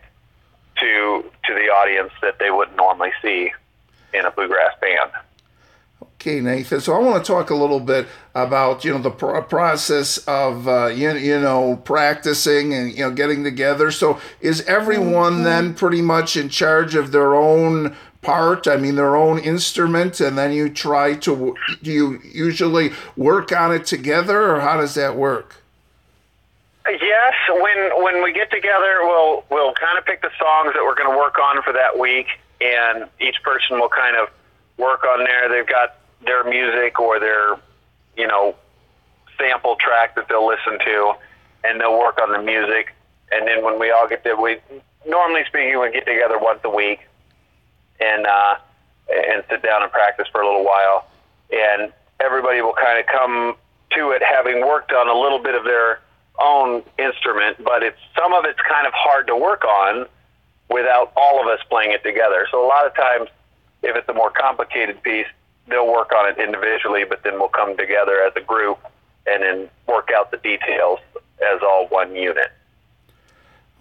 to 0.78 1.26
to 1.46 1.54
the 1.54 1.70
audience 1.70 2.12
that 2.22 2.38
they 2.40 2.52
wouldn't 2.52 2.78
normally 2.78 3.12
see 3.22 3.52
in 4.14 4.26
a 4.26 4.32
bluegrass 4.32 4.74
band. 4.80 5.12
Okay, 6.26 6.40
Nathan. 6.40 6.82
So 6.82 6.94
I 6.96 7.00
want 7.00 7.24
to 7.24 7.32
talk 7.32 7.50
a 7.50 7.56
little 7.56 7.80
bit 7.80 8.08
about 8.34 8.84
you 8.84 8.92
know 8.92 9.00
the 9.00 9.12
pro- 9.12 9.42
process 9.44 10.18
of 10.28 10.68
uh, 10.68 10.88
you, 10.88 11.14
you 11.14 11.40
know 11.40 11.76
practicing 11.84 12.74
and 12.74 12.92
you 12.92 13.00
know 13.00 13.12
getting 13.12 13.44
together. 13.44 13.92
So 13.92 14.20
is 14.42 14.62
everyone 14.62 15.44
then 15.44 15.74
pretty 15.74 16.02
much 16.02 16.36
in 16.36 16.50
charge 16.50 16.96
of 16.96 17.12
their 17.12 17.36
own 17.36 17.96
part? 18.22 18.68
I 18.68 18.78
mean, 18.78 18.96
their 18.96 19.16
own 19.16 19.40
instrument, 19.40 20.20
and 20.20 20.38
then 20.38 20.52
you 20.52 20.70
try 20.70 21.14
to 21.14 21.56
do 21.84 21.92
you 21.92 22.22
usually 22.24 22.92
work 23.16 23.52
on 23.52 23.74
it 23.74 23.86
together, 23.86 24.56
or 24.56 24.62
how 24.62 24.78
does 24.78 24.96
that 24.96 25.16
work? 25.16 25.64
Yes, 26.88 27.34
when 27.50 28.04
when 28.04 28.24
we 28.24 28.34
get 28.34 28.52
together, 28.52 29.00
we'll 29.04 29.44
we'll 29.50 29.74
kind 29.74 29.98
of 29.98 30.06
pick 30.06 30.22
the 30.22 30.32
songs 30.40 30.74
that 30.74 30.84
we're 30.84 30.96
going 30.96 31.12
to 31.12 31.18
work 31.18 31.38
on 31.40 31.62
for 31.62 31.74
that 31.74 31.98
week, 31.98 32.28
and 32.62 33.06
each 33.20 33.42
person 33.44 33.80
will 33.80 33.90
kind 33.90 34.16
of 34.16 34.30
work 34.78 35.04
on 35.04 35.24
there. 35.24 35.50
They've 35.50 35.68
got 35.68 35.98
their 36.26 36.44
music 36.44 37.00
or 37.00 37.20
their, 37.20 37.56
you 38.18 38.28
know, 38.28 38.56
sample 39.38 39.76
track 39.80 40.16
that 40.16 40.28
they'll 40.30 40.48
listen 40.48 40.80
to, 40.80 41.14
and 41.64 41.80
they'll 41.80 41.98
work 42.00 42.20
on 42.22 42.32
the 42.32 42.42
music. 42.42 42.94
And 43.32 43.48
then 43.48 43.64
when 43.64 43.80
we 43.80 43.92
all 43.92 44.08
get 44.08 44.24
there, 44.24 44.40
we 44.40 44.58
normally 45.08 45.44
speaking, 45.48 45.80
we 45.80 45.92
get 45.92 46.06
together 46.06 46.38
once 46.40 46.60
a 46.64 46.70
week, 46.70 47.00
and 48.00 48.26
uh, 48.26 48.56
and 49.10 49.44
sit 49.50 49.62
down 49.62 49.84
and 49.84 49.92
practice 49.92 50.28
for 50.32 50.42
a 50.42 50.46
little 50.46 50.66
while, 50.66 51.08
and 51.52 51.92
everybody 52.20 52.62
will 52.62 52.74
kind 52.74 53.00
of 53.00 53.06
come 53.06 53.56
to 53.92 54.12
it 54.12 54.22
having 54.24 54.62
worked 54.62 54.92
on 54.92 55.08
a 55.08 55.20
little 55.20 55.40
bit 55.40 55.56
of 55.56 55.64
their 55.64 56.00
own 56.40 56.84
instrument, 56.98 57.64
but 57.64 57.84
it's 57.84 57.98
some 58.18 58.34
of 58.34 58.46
it's 58.46 58.60
kind 58.68 58.88
of 58.88 58.94
hard 58.94 59.28
to 59.28 59.36
work 59.36 59.64
on 59.64 60.06
without 60.70 61.12
all 61.16 61.40
of 61.42 61.48
us 61.48 61.60
playing 61.70 61.92
it 61.92 62.04
together. 62.04 62.48
So 62.52 62.66
a 62.66 62.68
lot 62.68 62.86
of 62.86 62.96
times, 62.96 63.30
if 63.86 63.96
it's 63.96 64.10
a 64.10 64.14
more 64.14 64.32
complicated 64.32 65.02
piece, 65.04 65.28
they'll 65.68 65.92
work 65.92 66.12
on 66.12 66.30
it 66.30 66.38
individually, 66.38 67.04
but 67.08 67.24
then 67.24 67.34
we'll 67.40 67.50
come 67.50 67.78
together 67.78 68.22
as 68.22 68.34
a 68.36 68.42
group 68.42 68.80
and 69.28 69.44
then 69.44 69.70
work 69.88 70.10
out 70.16 70.32
the 70.32 70.38
details 70.38 71.00
as 71.16 71.62
all 71.62 71.88
one 71.88 72.16
unit. 72.16 72.52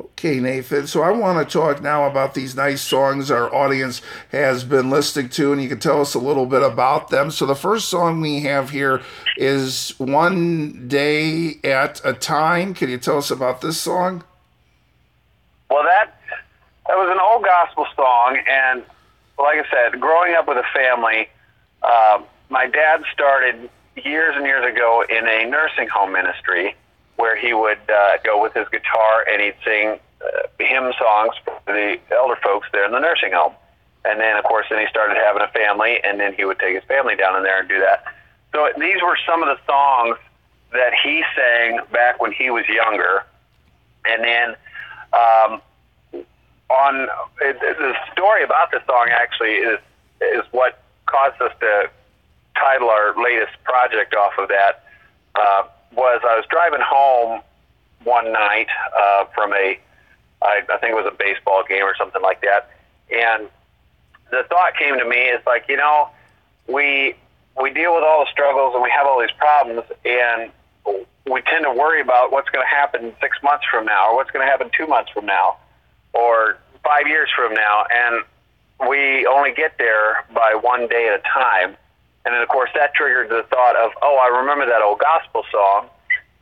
Okay, 0.00 0.40
Nathan. 0.40 0.87
So 0.87 1.02
I 1.02 1.11
want 1.11 1.46
to 1.46 1.52
talk 1.52 1.82
now 1.82 2.06
about 2.08 2.34
these 2.34 2.56
nice 2.56 2.82
songs 2.82 3.30
our 3.30 3.54
audience 3.54 4.02
has 4.32 4.64
been 4.64 4.90
listening 4.90 5.28
to, 5.30 5.52
and 5.52 5.62
you 5.62 5.68
can 5.68 5.78
tell 5.78 6.00
us 6.00 6.14
a 6.14 6.18
little 6.18 6.46
bit 6.46 6.62
about 6.62 7.08
them. 7.08 7.30
So 7.30 7.46
the 7.46 7.54
first 7.54 7.88
song 7.88 8.20
we 8.20 8.40
have 8.40 8.70
here 8.70 9.02
is 9.37 9.94
One 9.99 10.88
Day 10.88 11.56
at 11.62 12.00
a 12.04 12.12
Time. 12.12 12.75
Can 12.75 12.90
you 12.90 12.99
tell 12.99 13.18
us 13.18 13.30
about 13.30 13.61
this 13.61 13.80
song? 13.80 14.25
Well, 15.70 15.82
that 15.84 16.18
that 16.87 16.96
was 16.96 17.11
an 17.11 17.20
old 17.20 17.44
gospel 17.44 17.87
song, 17.96 18.38
and 18.49 18.84
like 19.38 19.58
I 19.58 19.64
said, 19.70 20.00
growing 20.00 20.34
up 20.34 20.46
with 20.46 20.58
a 20.58 20.64
family, 20.74 21.28
uh, 21.82 22.22
my 22.48 22.66
dad 22.66 23.02
started 23.12 23.68
years 23.96 24.34
and 24.36 24.44
years 24.46 24.64
ago 24.64 25.04
in 25.08 25.26
a 25.26 25.48
nursing 25.48 25.88
home 25.88 26.12
ministry 26.12 26.74
where 27.16 27.36
he 27.36 27.54
would 27.54 27.78
uh, 27.88 28.18
go 28.24 28.42
with 28.42 28.52
his 28.54 28.68
guitar 28.68 29.24
and 29.30 29.40
he'd 29.40 29.54
sing 29.64 29.98
uh, 30.20 30.48
hymn 30.58 30.92
songs 30.98 31.34
for 31.44 31.60
the 31.66 31.98
elder 32.10 32.36
folks 32.42 32.68
there 32.72 32.84
in 32.84 32.92
the 32.92 32.98
nursing 32.98 33.32
home. 33.32 33.52
And 34.04 34.20
then, 34.20 34.36
of 34.36 34.44
course, 34.44 34.66
then 34.68 34.80
he 34.80 34.86
started 34.88 35.16
having 35.16 35.42
a 35.42 35.48
family, 35.48 35.98
and 36.04 36.20
then 36.20 36.34
he 36.34 36.44
would 36.44 36.58
take 36.58 36.74
his 36.74 36.84
family 36.84 37.16
down 37.16 37.36
in 37.36 37.42
there 37.42 37.60
and 37.60 37.68
do 37.68 37.80
that. 37.80 38.04
So 38.52 38.68
these 38.78 39.00
were 39.02 39.16
some 39.26 39.42
of 39.42 39.48
the 39.48 39.58
songs 39.66 40.18
that 40.72 40.92
he 41.02 41.22
sang 41.34 41.80
back 41.90 42.20
when 42.20 42.32
he 42.32 42.50
was 42.50 42.68
younger. 42.68 43.24
And 44.04 44.22
then 44.22 44.56
um, 45.14 45.62
on 46.75 47.09
it, 47.40 47.61
the 47.61 47.95
story 48.12 48.43
about 48.43 48.71
the 48.71 48.81
song 48.87 49.09
actually 49.11 49.54
is 49.54 49.78
is 50.21 50.45
what 50.52 50.83
caused 51.07 51.40
us 51.40 51.52
to 51.61 51.90
title 52.59 52.88
our 52.88 53.14
latest 53.23 53.52
project 53.64 54.14
off 54.14 54.33
of 54.38 54.49
that. 54.49 54.85
Uh, 55.35 55.64
was 55.95 56.21
I 56.25 56.37
was 56.37 56.45
driving 56.50 56.81
home 56.83 57.40
one 58.02 58.33
night 58.33 58.69
uh, 58.97 59.25
from 59.35 59.52
a, 59.52 59.78
I, 60.43 60.62
I 60.69 60.78
think 60.78 60.93
it 60.93 60.97
was 60.97 61.07
a 61.07 61.16
baseball 61.16 61.62
game 61.69 61.85
or 61.85 61.95
something 61.97 62.23
like 62.23 62.40
that, 62.43 62.71
and 63.11 63.49
the 64.31 64.45
thought 64.49 64.76
came 64.76 64.99
to 64.99 65.04
me, 65.04 65.16
it's 65.16 65.47
like 65.47 65.66
you 65.69 65.76
know, 65.76 66.09
we 66.66 67.14
we 67.61 67.71
deal 67.71 67.95
with 67.95 68.04
all 68.04 68.25
the 68.25 68.31
struggles 68.31 68.75
and 68.75 68.83
we 68.83 68.90
have 68.90 69.07
all 69.07 69.21
these 69.21 69.35
problems, 69.38 69.85
and 70.04 70.50
we 71.31 71.40
tend 71.43 71.64
to 71.64 71.73
worry 71.73 72.00
about 72.00 72.33
what's 72.33 72.49
going 72.50 72.64
to 72.64 72.69
happen 72.69 73.14
six 73.21 73.37
months 73.43 73.64
from 73.71 73.87
now, 73.87 74.11
or 74.11 74.16
what's 74.16 74.31
going 74.31 74.45
to 74.45 74.50
happen 74.50 74.71
two 74.76 74.87
months 74.87 75.11
from 75.11 75.26
now, 75.26 75.57
or 76.12 76.59
five 76.84 77.06
years 77.08 77.30
from 77.34 77.54
now, 77.54 77.84
and 77.90 78.24
we 78.88 79.26
only 79.26 79.52
get 79.52 79.78
there 79.78 80.24
by 80.34 80.54
one 80.54 80.88
day 80.88 81.08
at 81.08 81.18
a 81.18 81.22
time. 81.22 81.76
And 82.24 82.34
then, 82.34 82.42
of 82.42 82.48
course, 82.48 82.70
that 82.74 82.94
triggered 82.94 83.28
the 83.28 83.44
thought 83.50 83.76
of, 83.76 83.92
oh, 84.02 84.16
I 84.16 84.38
remember 84.40 84.66
that 84.66 84.82
old 84.82 84.98
gospel 84.98 85.44
song. 85.50 85.88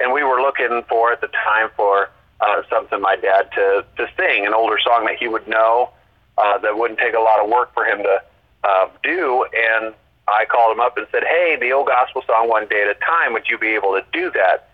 And 0.00 0.12
we 0.12 0.22
were 0.24 0.40
looking 0.40 0.82
for 0.88 1.12
at 1.12 1.20
the 1.20 1.28
time 1.28 1.70
for 1.76 2.10
uh, 2.40 2.62
something 2.68 3.00
my 3.00 3.16
dad 3.16 3.50
to, 3.54 3.84
to 3.96 4.08
sing, 4.16 4.46
an 4.46 4.54
older 4.54 4.78
song 4.82 5.04
that 5.06 5.16
he 5.16 5.28
would 5.28 5.46
know 5.46 5.90
uh, 6.38 6.58
that 6.58 6.76
wouldn't 6.76 6.98
take 6.98 7.14
a 7.14 7.20
lot 7.20 7.42
of 7.42 7.48
work 7.48 7.72
for 7.74 7.84
him 7.84 7.98
to 8.02 8.22
uh, 8.64 8.88
do. 9.02 9.44
And 9.52 9.94
I 10.28 10.44
called 10.46 10.72
him 10.72 10.80
up 10.80 10.96
and 10.96 11.06
said, 11.10 11.24
hey, 11.24 11.56
the 11.60 11.72
old 11.72 11.88
gospel 11.88 12.22
song, 12.26 12.48
One 12.48 12.66
Day 12.68 12.82
at 12.82 12.88
a 12.88 12.98
Time, 13.00 13.32
would 13.32 13.48
you 13.48 13.58
be 13.58 13.74
able 13.74 13.92
to 13.92 14.04
do 14.12 14.30
that? 14.32 14.70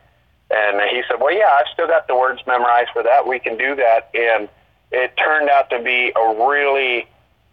And 0.50 0.80
he 0.90 1.02
said, 1.08 1.20
well, 1.20 1.32
yeah, 1.32 1.50
I've 1.58 1.66
still 1.72 1.86
got 1.86 2.06
the 2.06 2.16
words 2.16 2.40
memorized 2.46 2.90
for 2.92 3.02
that. 3.02 3.26
We 3.26 3.38
can 3.38 3.58
do 3.58 3.74
that. 3.76 4.10
And 4.14 4.48
it 4.90 5.16
turned 5.16 5.50
out 5.50 5.70
to 5.70 5.82
be 5.82 6.12
a 6.16 6.48
really 6.48 7.06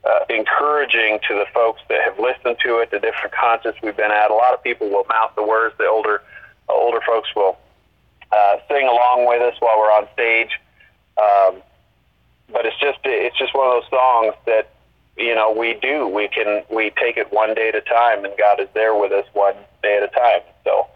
uh, 0.05 0.19
encouraging 0.29 1.19
to 1.27 1.33
the 1.33 1.45
folks 1.53 1.81
that 1.89 2.01
have 2.03 2.19
listened 2.19 2.57
to 2.63 2.79
it, 2.79 2.91
the 2.91 2.99
different 2.99 3.33
concerts 3.33 3.77
we've 3.81 3.97
been 3.97 4.11
at. 4.11 4.31
A 4.31 4.33
lot 4.33 4.53
of 4.53 4.63
people 4.63 4.89
will 4.89 5.05
mouth 5.09 5.31
the 5.35 5.43
words. 5.43 5.75
The 5.77 5.87
older 5.87 6.21
uh, 6.69 6.73
older 6.73 7.01
folks 7.05 7.29
will 7.35 7.57
uh, 8.31 8.57
sing 8.67 8.87
along 8.87 9.27
with 9.27 9.41
us 9.41 9.55
while 9.59 9.77
we're 9.77 9.91
on 9.91 10.07
stage. 10.13 10.59
Um, 11.17 11.61
but 12.51 12.65
it's 12.65 12.79
just 12.79 12.99
it's 13.03 13.37
just 13.37 13.55
one 13.55 13.67
of 13.67 13.81
those 13.81 13.89
songs 13.89 14.35
that 14.45 14.69
you 15.17 15.33
know 15.33 15.51
we 15.51 15.73
do. 15.81 16.07
We 16.07 16.27
can 16.27 16.63
we 16.69 16.91
take 16.91 17.17
it 17.17 17.31
one 17.31 17.53
day 17.55 17.69
at 17.69 17.75
a 17.75 17.81
time, 17.81 18.25
and 18.25 18.33
God 18.37 18.59
is 18.59 18.67
there 18.73 18.95
with 18.95 19.11
us 19.11 19.25
one 19.33 19.55
day 19.81 19.97
at 19.97 20.03
a 20.03 20.07
time. 20.07 20.41
So 20.63 20.87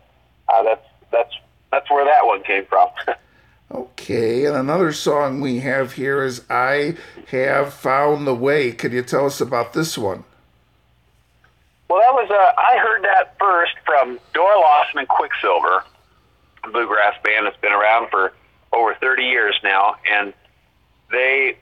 uh, 0.47 0.63
that's 0.63 0.85
that's 1.11 1.33
that's 1.71 1.89
where 1.89 2.05
that 2.05 2.25
one 2.25 2.43
came 2.43 2.65
from. 2.65 2.89
Okay, 3.71 4.45
and 4.45 4.55
another 4.55 4.91
song 4.91 5.41
we 5.41 5.59
have 5.59 5.93
here 5.93 6.23
is 6.23 6.43
I 6.49 6.95
Have 7.27 7.71
Found 7.75 8.25
the 8.25 8.33
Way. 8.33 8.71
Can 8.71 8.91
you 8.91 9.03
tell 9.03 9.27
us 9.27 9.39
about 9.39 9.73
this 9.73 9.95
one? 9.95 10.23
Well, 11.87 11.99
that 11.99 12.13
was, 12.13 12.29
uh, 12.31 12.59
I 12.59 12.77
heard 12.79 13.03
that 13.03 13.35
first 13.39 13.73
from 13.85 14.19
Doyle 14.33 14.61
Lawson 14.61 14.99
and 14.99 15.07
Quicksilver, 15.07 15.83
a 16.63 16.69
bluegrass 16.69 17.15
band 17.23 17.45
that's 17.45 17.57
been 17.57 17.71
around 17.71 18.09
for 18.09 18.33
over 18.73 18.95
30 18.95 19.23
years 19.23 19.55
now. 19.63 19.97
And 20.11 20.33
they, 21.11 21.57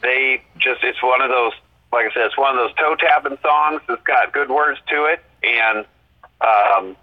they 0.00 0.42
just, 0.58 0.84
it's 0.84 1.02
one 1.02 1.20
of 1.20 1.30
those, 1.30 1.52
like 1.92 2.06
I 2.06 2.14
said, 2.14 2.26
it's 2.26 2.38
one 2.38 2.56
of 2.56 2.58
those 2.58 2.76
toe 2.76 2.94
tapping 2.94 3.38
songs. 3.42 3.80
It's 3.88 4.02
got 4.04 4.32
good 4.32 4.50
words 4.50 4.78
to 4.88 5.06
it. 5.06 5.24
And, 5.42 5.84
um, 6.40 6.96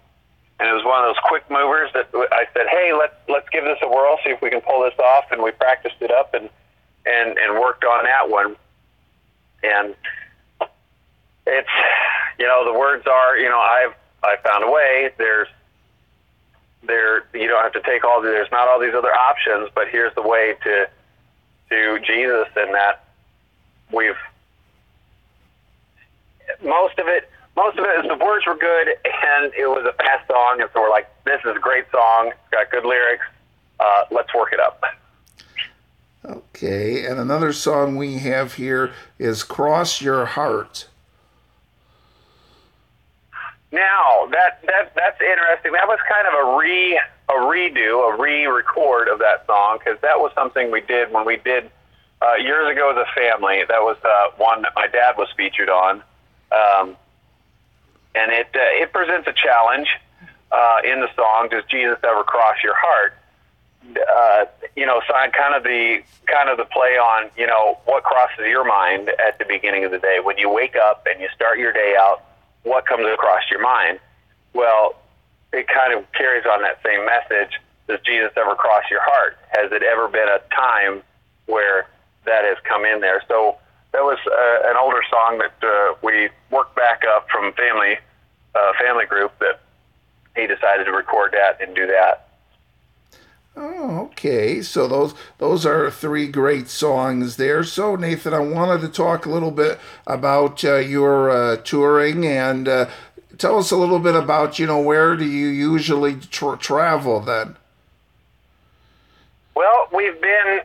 and 0.58 0.68
it 0.68 0.72
was 0.72 0.84
one 0.84 1.04
of 1.04 1.08
those 1.08 1.22
quick 1.24 1.44
movers 1.50 1.90
that 1.92 2.08
I 2.32 2.46
said, 2.54 2.66
"Hey, 2.70 2.92
let's 2.92 3.14
let's 3.28 3.48
give 3.50 3.64
this 3.64 3.78
a 3.82 3.88
whirl, 3.88 4.18
see 4.24 4.30
if 4.30 4.40
we 4.40 4.50
can 4.50 4.60
pull 4.60 4.82
this 4.82 4.98
off." 4.98 5.30
And 5.30 5.42
we 5.42 5.50
practiced 5.52 5.96
it 6.00 6.10
up 6.10 6.32
and 6.34 6.48
and 7.04 7.38
and 7.38 7.60
worked 7.60 7.84
on 7.84 8.04
that 8.04 8.30
one. 8.30 8.56
And 9.62 9.94
it's 11.46 11.68
you 12.38 12.46
know 12.46 12.64
the 12.64 12.78
words 12.78 13.06
are 13.06 13.36
you 13.36 13.48
know 13.48 13.58
I've 13.58 13.94
I 14.22 14.36
found 14.42 14.64
a 14.64 14.70
way. 14.70 15.10
There's 15.18 15.48
there 16.82 17.26
you 17.34 17.48
don't 17.48 17.62
have 17.62 17.72
to 17.72 17.82
take 17.82 18.04
all 18.04 18.22
the, 18.22 18.28
there's 18.28 18.50
not 18.50 18.68
all 18.68 18.80
these 18.80 18.94
other 18.94 19.12
options, 19.12 19.70
but 19.74 19.88
here's 19.88 20.14
the 20.14 20.22
way 20.22 20.54
to 20.64 20.88
to 21.68 21.98
Jesus, 22.00 22.48
and 22.56 22.72
that 22.74 23.04
we've 23.92 24.16
most 26.62 26.98
of 26.98 27.08
it 27.08 27.28
most 27.56 27.78
of 27.78 27.84
it 27.84 28.04
is 28.04 28.08
the 28.08 28.24
words 28.24 28.46
were 28.46 28.56
good 28.56 28.88
and 29.04 29.52
it 29.54 29.66
was 29.66 29.86
a 29.86 29.92
fast 29.94 30.26
song, 30.28 30.60
and 30.60 30.68
so 30.72 30.80
we're 30.80 30.90
like, 30.90 31.08
this 31.24 31.40
is 31.44 31.56
a 31.56 31.60
great 31.60 31.84
song. 31.90 32.28
It's 32.28 32.50
got 32.50 32.70
good 32.70 32.84
lyrics. 32.84 33.24
Uh, 33.80 34.04
let's 34.10 34.32
work 34.34 34.52
it 34.52 34.60
up. 34.60 34.82
Okay, 36.24 37.04
and 37.04 37.20
another 37.20 37.52
song 37.52 37.96
we 37.96 38.18
have 38.18 38.54
here 38.54 38.92
is 39.18 39.44
"Cross 39.44 40.00
Your 40.00 40.24
Heart." 40.26 40.88
Now 43.70 44.26
that 44.32 44.62
that 44.66 44.92
that's 44.94 45.20
interesting. 45.20 45.72
That 45.72 45.86
was 45.86 45.98
kind 46.08 46.26
of 46.26 46.34
a 46.34 46.58
re 46.58 47.00
a 47.28 47.32
redo, 47.32 48.12
a 48.12 48.20
re-record 48.20 49.08
of 49.08 49.18
that 49.18 49.46
song 49.46 49.78
because 49.78 50.00
that 50.00 50.18
was 50.18 50.32
something 50.34 50.70
we 50.70 50.80
did 50.80 51.12
when 51.12 51.26
we 51.26 51.36
did 51.36 51.70
uh, 52.22 52.34
years 52.34 52.70
ago 52.70 52.90
as 52.90 52.96
a 52.96 53.20
family. 53.20 53.62
That 53.68 53.82
was 53.82 53.96
uh, 54.04 54.30
one 54.36 54.62
that 54.62 54.72
my 54.76 54.86
dad 54.86 55.16
was 55.18 55.28
featured 55.36 55.68
on, 55.68 56.02
um, 56.52 56.96
and 58.16 58.32
it 58.32 58.48
uh, 58.54 58.82
it 58.82 58.92
presents 58.92 59.28
a 59.28 59.32
challenge 59.32 59.88
uh, 60.50 60.78
in 60.84 61.00
the 61.00 61.08
song. 61.14 61.48
Does 61.50 61.64
Jesus 61.70 61.98
ever 62.02 62.24
cross 62.24 62.56
your 62.64 62.74
heart? 62.76 63.14
Uh, 63.86 64.46
you 64.74 64.84
know, 64.84 65.00
sign 65.08 65.30
kind 65.30 65.54
of 65.54 65.62
the 65.62 66.02
kind 66.26 66.48
of 66.48 66.56
the 66.56 66.64
play 66.64 66.96
on 66.96 67.30
you 67.36 67.46
know 67.46 67.78
what 67.84 68.02
crosses 68.02 68.46
your 68.48 68.64
mind 68.64 69.10
at 69.10 69.38
the 69.38 69.44
beginning 69.44 69.84
of 69.84 69.90
the 69.90 69.98
day 69.98 70.18
when 70.22 70.38
you 70.38 70.50
wake 70.50 70.74
up 70.76 71.06
and 71.08 71.20
you 71.20 71.28
start 71.34 71.58
your 71.58 71.72
day 71.72 71.94
out. 71.98 72.22
What 72.62 72.86
comes 72.86 73.06
across 73.06 73.42
your 73.50 73.62
mind? 73.62 74.00
Well, 74.52 74.96
it 75.52 75.68
kind 75.68 75.94
of 75.94 76.10
carries 76.12 76.46
on 76.46 76.62
that 76.62 76.80
same 76.84 77.06
message. 77.06 77.60
Does 77.86 78.00
Jesus 78.04 78.32
ever 78.36 78.56
cross 78.56 78.82
your 78.90 79.02
heart? 79.02 79.38
Has 79.50 79.70
it 79.70 79.82
ever 79.84 80.08
been 80.08 80.26
a 80.26 80.40
time 80.52 81.02
where 81.46 81.86
that 82.24 82.42
has 82.44 82.56
come 82.64 82.84
in 82.84 83.00
there? 83.00 83.22
So 83.28 83.56
that 83.96 84.04
was 84.04 84.18
uh, 84.26 84.70
an 84.70 84.76
older 84.76 85.00
song 85.08 85.38
that 85.38 85.66
uh, 85.66 85.94
we 86.02 86.28
worked 86.50 86.76
back 86.76 87.02
up 87.08 87.30
from 87.30 87.50
family 87.54 87.96
uh, 88.54 88.72
family 88.78 89.06
group 89.06 89.32
that 89.38 89.60
he 90.36 90.46
decided 90.46 90.84
to 90.84 90.92
record 90.92 91.32
that 91.32 91.58
and 91.66 91.74
do 91.74 91.86
that. 91.86 92.28
Oh, 93.56 94.00
okay. 94.10 94.60
So 94.60 94.86
those 94.86 95.14
those 95.38 95.64
are 95.64 95.90
three 95.90 96.28
great 96.28 96.68
songs 96.68 97.36
there. 97.36 97.64
So 97.64 97.96
Nathan, 97.96 98.34
I 98.34 98.40
wanted 98.40 98.82
to 98.82 98.88
talk 98.88 99.24
a 99.24 99.30
little 99.30 99.50
bit 99.50 99.78
about 100.06 100.62
uh, 100.62 100.76
your 100.76 101.30
uh, 101.30 101.56
touring 101.56 102.26
and 102.26 102.68
uh, 102.68 102.90
tell 103.38 103.58
us 103.58 103.70
a 103.70 103.78
little 103.78 103.98
bit 103.98 104.14
about 104.14 104.58
you 104.58 104.66
know 104.66 104.80
where 104.80 105.16
do 105.16 105.24
you 105.24 105.48
usually 105.48 106.16
tra- 106.16 106.58
travel 106.58 107.20
then? 107.20 107.56
Well, 109.54 109.88
we've 109.90 110.20
been 110.20 110.60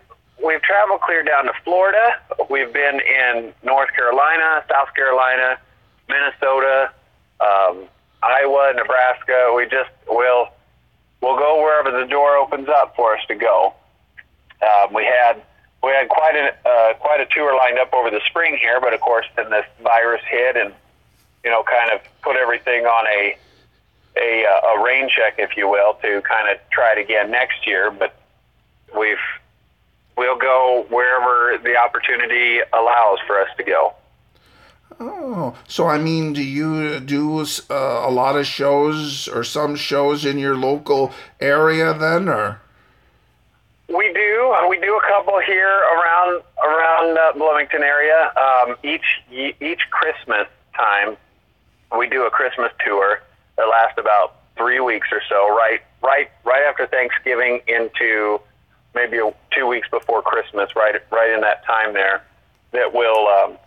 we've 0.45 0.61
traveled 0.61 1.01
clear 1.01 1.23
down 1.23 1.45
to 1.45 1.53
Florida. 1.63 2.19
We've 2.49 2.71
been 2.73 2.99
in 2.99 3.53
North 3.63 3.93
Carolina, 3.95 4.63
South 4.69 4.93
Carolina, 4.95 5.57
Minnesota, 6.09 6.91
um, 7.39 7.87
Iowa, 8.23 8.73
Nebraska. 8.75 9.53
We 9.55 9.65
just 9.65 9.89
will 10.07 10.49
we'll 11.21 11.37
go 11.37 11.61
wherever 11.61 11.91
the 11.91 12.07
door 12.07 12.37
opens 12.37 12.67
up 12.69 12.95
for 12.95 13.15
us 13.15 13.21
to 13.27 13.35
go. 13.35 13.73
Um, 14.61 14.93
we 14.93 15.03
had 15.03 15.41
we 15.83 15.91
had 15.91 16.09
quite 16.09 16.35
a 16.35 16.69
uh, 16.69 16.93
quite 16.95 17.19
a 17.21 17.25
tour 17.25 17.55
lined 17.57 17.79
up 17.79 17.93
over 17.93 18.09
the 18.09 18.21
spring 18.27 18.57
here, 18.57 18.79
but 18.79 18.93
of 18.93 19.01
course 19.01 19.25
then 19.35 19.49
this 19.49 19.65
virus 19.83 20.21
hit 20.29 20.55
and 20.55 20.73
you 21.43 21.49
know, 21.49 21.63
kind 21.63 21.91
of 21.91 22.01
put 22.21 22.35
everything 22.35 22.85
on 22.85 23.07
a 23.07 23.37
a, 24.17 24.45
uh, 24.45 24.75
a 24.75 24.83
rain 24.83 25.09
check, 25.09 25.35
if 25.37 25.55
you 25.55 25.69
will, 25.69 25.93
to 26.01 26.21
kind 26.23 26.49
of 26.49 26.57
try 26.69 26.91
it 26.91 26.97
again 26.97 27.31
next 27.31 27.65
year. 27.65 27.89
But 27.89 28.13
we've 28.97 29.17
we'll 30.17 30.37
go 30.37 30.85
wherever 30.89 31.57
the 31.63 31.77
opportunity 31.77 32.59
allows 32.73 33.19
for 33.25 33.39
us 33.39 33.49
to 33.57 33.63
go. 33.63 33.93
Oh, 34.99 35.55
so 35.67 35.87
I 35.87 35.97
mean, 35.97 36.33
do 36.33 36.43
you 36.43 36.99
do 36.99 37.39
uh, 37.39 37.45
a 37.69 38.11
lot 38.11 38.35
of 38.35 38.45
shows 38.45 39.27
or 39.27 39.43
some 39.43 39.75
shows 39.75 40.25
in 40.25 40.37
your 40.37 40.55
local 40.55 41.11
area 41.39 41.93
then, 41.93 42.29
or? 42.29 42.61
We 43.87 44.13
do. 44.13 44.55
We 44.69 44.79
do 44.79 44.95
a 44.95 45.01
couple 45.07 45.39
here 45.41 45.67
around 45.67 46.43
around 46.63 47.17
uh, 47.17 47.33
Bloomington 47.33 47.83
area. 47.83 48.31
Um, 48.37 48.75
each 48.83 49.21
each 49.31 49.81
Christmas 49.89 50.47
time, 50.75 51.17
we 51.97 52.07
do 52.07 52.25
a 52.25 52.29
Christmas 52.29 52.71
tour 52.85 53.21
that 53.57 53.67
lasts 53.67 53.97
about 53.97 54.35
three 54.57 54.79
weeks 54.79 55.07
or 55.11 55.21
so, 55.27 55.49
right, 55.49 55.81
right, 56.01 56.29
right 56.43 56.63
after 56.67 56.85
Thanksgiving 56.87 57.61
into 57.67 58.39
maybe 58.93 59.17
a, 59.17 59.33
two 59.51 59.67
weeks 59.67 59.87
before 59.89 60.21
Christmas, 60.21 60.75
right, 60.75 60.95
right 61.11 61.29
in 61.31 61.41
that 61.41 61.65
time 61.65 61.93
there. 61.93 62.23
That 62.71 62.93
will 62.93 63.27
um, 63.27 63.57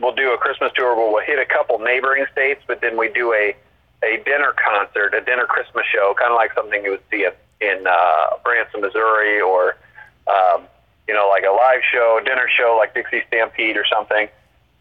we'll 0.00 0.14
do 0.14 0.32
a 0.32 0.38
Christmas 0.38 0.72
tour 0.74 0.96
where 0.96 1.10
we'll 1.10 1.24
hit 1.24 1.38
a 1.38 1.46
couple 1.46 1.78
neighboring 1.78 2.26
states, 2.32 2.62
but 2.66 2.80
then 2.80 2.96
we 2.96 3.08
do 3.10 3.32
a 3.32 3.54
a 4.02 4.22
dinner 4.24 4.54
concert, 4.54 5.12
a 5.14 5.20
dinner 5.20 5.44
Christmas 5.44 5.84
show, 5.92 6.14
kind 6.18 6.30
of 6.30 6.36
like 6.36 6.54
something 6.54 6.84
you 6.84 6.92
would 6.92 7.02
see 7.10 7.26
in 7.60 7.86
uh, 7.86 8.36
Branson, 8.44 8.80
Missouri, 8.80 9.40
or 9.40 9.76
um, 10.28 10.62
you 11.08 11.14
know, 11.14 11.28
like 11.28 11.42
a 11.42 11.50
live 11.50 11.80
show, 11.90 12.18
a 12.20 12.24
dinner 12.24 12.48
show 12.48 12.76
like 12.78 12.94
Dixie 12.94 13.22
Stampede 13.26 13.76
or 13.76 13.84
something, 13.92 14.28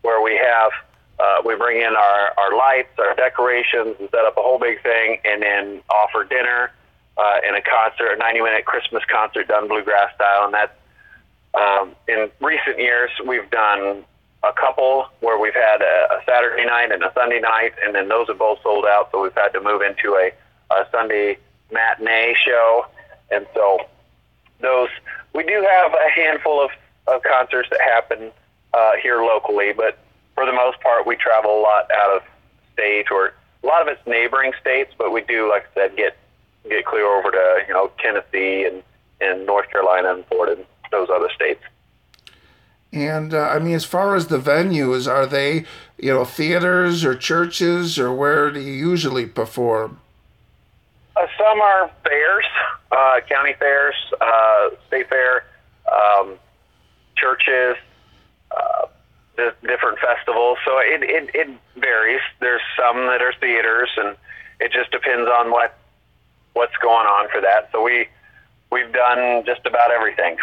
where 0.01 0.21
we 0.21 0.37
have 0.37 0.71
uh, 1.19 1.41
we 1.43 1.55
bring 1.55 1.81
in 1.81 1.95
our, 1.95 2.33
our 2.37 2.55
lights, 2.55 2.89
our 2.99 3.15
decorations, 3.15 3.95
and 3.99 4.09
set 4.11 4.25
up 4.25 4.37
a 4.37 4.41
whole 4.41 4.59
big 4.59 4.81
thing, 4.83 5.19
and 5.25 5.41
then 5.41 5.81
offer 5.89 6.23
dinner 6.23 6.71
uh, 7.17 7.39
and 7.45 7.55
a 7.55 7.61
concert, 7.61 8.13
a 8.13 8.17
90 8.17 8.41
minute 8.41 8.65
Christmas 8.65 9.03
concert 9.09 9.47
done 9.47 9.67
bluegrass 9.67 10.13
style. 10.15 10.45
And 10.45 10.53
that, 10.53 10.77
um, 11.53 11.95
in 12.07 12.29
recent 12.39 12.79
years, 12.79 13.09
we've 13.25 13.49
done 13.49 14.05
a 14.43 14.53
couple 14.53 15.07
where 15.21 15.39
we've 15.39 15.55
had 15.55 15.81
a, 15.81 16.13
a 16.13 16.21
Saturday 16.25 16.65
night 16.65 16.91
and 16.91 17.03
a 17.03 17.11
Sunday 17.13 17.39
night, 17.39 17.73
and 17.83 17.95
then 17.95 18.07
those 18.07 18.27
have 18.27 18.37
both 18.37 18.59
sold 18.61 18.85
out, 18.85 19.09
so 19.11 19.21
we've 19.21 19.33
had 19.33 19.49
to 19.49 19.61
move 19.61 19.81
into 19.81 20.13
a, 20.13 20.31
a 20.71 20.85
Sunday 20.91 21.37
matinee 21.71 22.35
show. 22.45 22.85
And 23.31 23.47
so 23.53 23.79
those, 24.61 24.89
we 25.33 25.43
do 25.43 25.65
have 25.69 25.93
a 25.93 26.09
handful 26.11 26.63
of, 26.63 26.69
of 27.07 27.23
concerts 27.23 27.69
that 27.71 27.81
happen 27.81 28.31
uh, 28.73 28.91
here 29.01 29.23
locally, 29.23 29.73
but 29.73 29.97
for 30.35 30.45
the 30.45 30.53
most 30.53 30.79
part, 30.81 31.07
we 31.07 31.15
travel 31.15 31.59
a 31.59 31.61
lot 31.61 31.89
out 31.91 32.17
of 32.17 32.21
state 32.73 33.07
or 33.09 33.33
a 33.63 33.67
lot 33.67 33.81
of 33.81 33.87
it's 33.87 34.05
neighboring 34.05 34.53
states, 34.61 34.93
but 34.97 35.11
we 35.11 35.21
do, 35.21 35.49
like 35.49 35.67
I 35.71 35.73
said, 35.73 35.97
get 35.97 36.15
get 36.69 36.85
clear 36.85 37.05
over 37.05 37.31
to 37.31 37.63
you 37.67 37.73
know 37.73 37.91
Tennessee 37.99 38.65
and 38.65 38.83
and 39.19 39.45
North 39.45 39.69
Carolina 39.69 40.13
and 40.13 40.25
Florida 40.27 40.53
and 40.57 40.65
those 40.91 41.09
other 41.09 41.29
states. 41.35 41.61
And 42.93 43.33
uh, 43.33 43.49
I 43.49 43.59
mean, 43.59 43.75
as 43.75 43.85
far 43.85 44.15
as 44.15 44.27
the 44.27 44.39
venues, 44.39 45.11
are 45.11 45.25
they 45.25 45.65
you 45.97 46.13
know 46.13 46.25
theaters 46.25 47.03
or 47.03 47.15
churches 47.15 47.99
or 47.99 48.13
where 48.13 48.51
do 48.51 48.59
you 48.59 48.73
usually 48.73 49.25
perform? 49.25 49.99
Uh, 51.15 51.25
some 51.37 51.59
are 51.59 51.91
fairs, 52.03 52.45
uh, 52.91 53.19
county 53.27 53.53
fairs, 53.53 53.95
uh, 54.21 54.69
state 54.87 55.09
fair, 55.09 55.45
um, 55.91 56.35
churches, 57.15 57.75
uh, 58.51 58.85
the 59.35 59.53
different 59.63 59.97
festivals. 59.99 60.57
So 60.63 60.77
it, 60.79 61.01
it, 61.03 61.29
it 61.33 61.47
varies. 61.75 62.21
There's 62.39 62.61
some 62.77 63.07
that 63.07 63.21
are 63.21 63.33
theaters, 63.39 63.89
and 63.97 64.15
it 64.59 64.71
just 64.71 64.91
depends 64.91 65.29
on 65.29 65.51
what 65.51 65.77
what's 66.57 66.75
going 66.77 67.07
on 67.07 67.29
for 67.29 67.41
that. 67.41 67.69
So 67.71 67.81
we 67.83 68.07
we've 68.71 68.91
done 68.91 69.43
just 69.45 69.65
about 69.65 69.91
everything. 69.91 70.37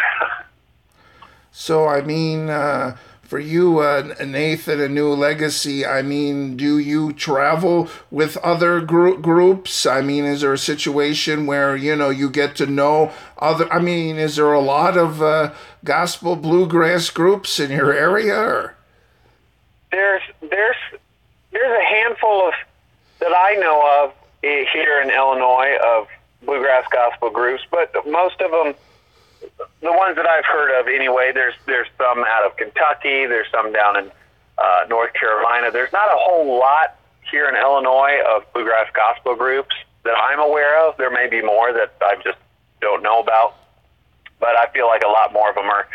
so 1.51 1.87
I 1.87 2.01
mean, 2.01 2.49
uh, 2.49 2.97
for 3.21 3.39
you, 3.39 3.79
uh, 3.79 4.15
Nathan, 4.25 4.79
a 4.79 4.89
new 4.89 5.09
legacy. 5.09 5.85
I 5.85 6.01
mean, 6.01 6.57
do 6.57 6.77
you 6.77 7.13
travel 7.13 7.89
with 8.09 8.37
other 8.37 8.81
gr- 8.81 9.15
groups? 9.15 9.85
I 9.85 10.01
mean, 10.01 10.25
is 10.25 10.41
there 10.41 10.53
a 10.53 10.57
situation 10.57 11.45
where 11.45 11.75
you 11.75 11.95
know 11.95 12.09
you 12.09 12.29
get 12.29 12.55
to 12.57 12.65
know 12.65 13.11
other? 13.37 13.71
I 13.71 13.79
mean, 13.79 14.17
is 14.17 14.37
there 14.37 14.53
a 14.53 14.59
lot 14.59 14.97
of 14.97 15.21
uh, 15.21 15.53
gospel 15.83 16.35
bluegrass 16.35 17.09
groups 17.09 17.59
in 17.59 17.71
your 17.71 17.93
area? 17.93 18.35
Or? 18.35 18.75
there's 19.95 20.21
there's 20.41 20.75
there's 21.51 21.79
a 21.79 21.85
handful 21.85 22.47
of 22.47 22.53
that 23.19 23.31
I 23.31 23.55
know 23.55 24.03
of 24.03 24.13
here 24.73 25.01
in 25.01 25.09
Illinois 25.09 25.77
of 25.83 26.07
bluegrass 26.43 26.85
gospel 26.91 27.29
groups, 27.29 27.63
but 27.71 27.91
most 28.05 28.39
of 28.41 28.51
them, 28.51 28.75
the 29.81 29.91
ones 29.91 30.15
that 30.15 30.27
I've 30.27 30.45
heard 30.45 30.79
of 30.79 30.87
anyway, 30.87 31.31
there's 31.33 31.55
there's 31.65 31.87
some 31.97 32.19
out 32.19 32.45
of 32.45 32.55
Kentucky, 32.57 33.25
there's 33.25 33.47
some 33.51 33.71
down 33.73 33.97
in 33.97 34.11
uh, 34.57 34.85
North 34.89 35.13
Carolina. 35.13 35.71
There's 35.71 35.91
not 35.91 36.07
a 36.07 36.17
whole 36.17 36.59
lot 36.59 36.95
here 37.29 37.49
in 37.49 37.55
Illinois 37.55 38.21
of 38.35 38.43
bluegrass 38.53 38.87
gospel 38.93 39.35
groups 39.35 39.75
that 40.03 40.15
I'm 40.17 40.39
aware 40.39 40.87
of. 40.87 40.97
There 40.97 41.11
may 41.11 41.27
be 41.27 41.41
more 41.41 41.73
that 41.73 41.93
I 42.01 42.15
just 42.23 42.37
don't 42.81 43.01
know 43.01 43.19
about, 43.19 43.55
but 44.39 44.55
I 44.57 44.67
feel 44.73 44.87
like 44.87 45.03
a 45.03 45.09
lot 45.09 45.33
more 45.33 45.49
of 45.49 45.55
them 45.55 45.65
are 45.65 45.87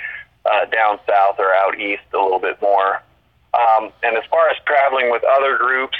uh, 0.44 0.64
down 0.66 0.98
south 1.06 1.38
or 1.38 1.54
out 1.54 1.78
east 1.78 2.02
a 2.12 2.18
little 2.18 2.40
bit 2.40 2.60
more. 2.60 3.02
Um, 3.54 3.90
and 4.02 4.16
as 4.16 4.24
far 4.30 4.48
as 4.48 4.56
traveling 4.64 5.10
with 5.10 5.22
other 5.24 5.56
groups, 5.56 5.96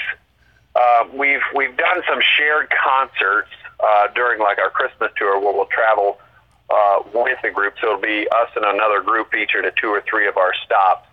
uh, 0.75 1.07
we've 1.13 1.41
we've 1.55 1.75
done 1.75 2.01
some 2.07 2.19
shared 2.37 2.69
concerts 2.71 3.49
uh, 3.79 4.07
during 4.15 4.39
like 4.39 4.57
our 4.57 4.69
Christmas 4.69 5.11
tour 5.17 5.39
where 5.39 5.53
we'll 5.53 5.65
travel 5.65 6.19
uh, 6.69 7.03
with 7.13 7.39
a 7.43 7.51
group. 7.51 7.73
So 7.81 7.87
it'll 7.87 8.01
be 8.01 8.27
us 8.29 8.49
and 8.55 8.65
another 8.65 9.01
group 9.01 9.31
featured 9.31 9.65
at 9.65 9.75
two 9.75 9.89
or 9.89 10.01
three 10.09 10.27
of 10.27 10.37
our 10.37 10.53
stops, 10.65 11.07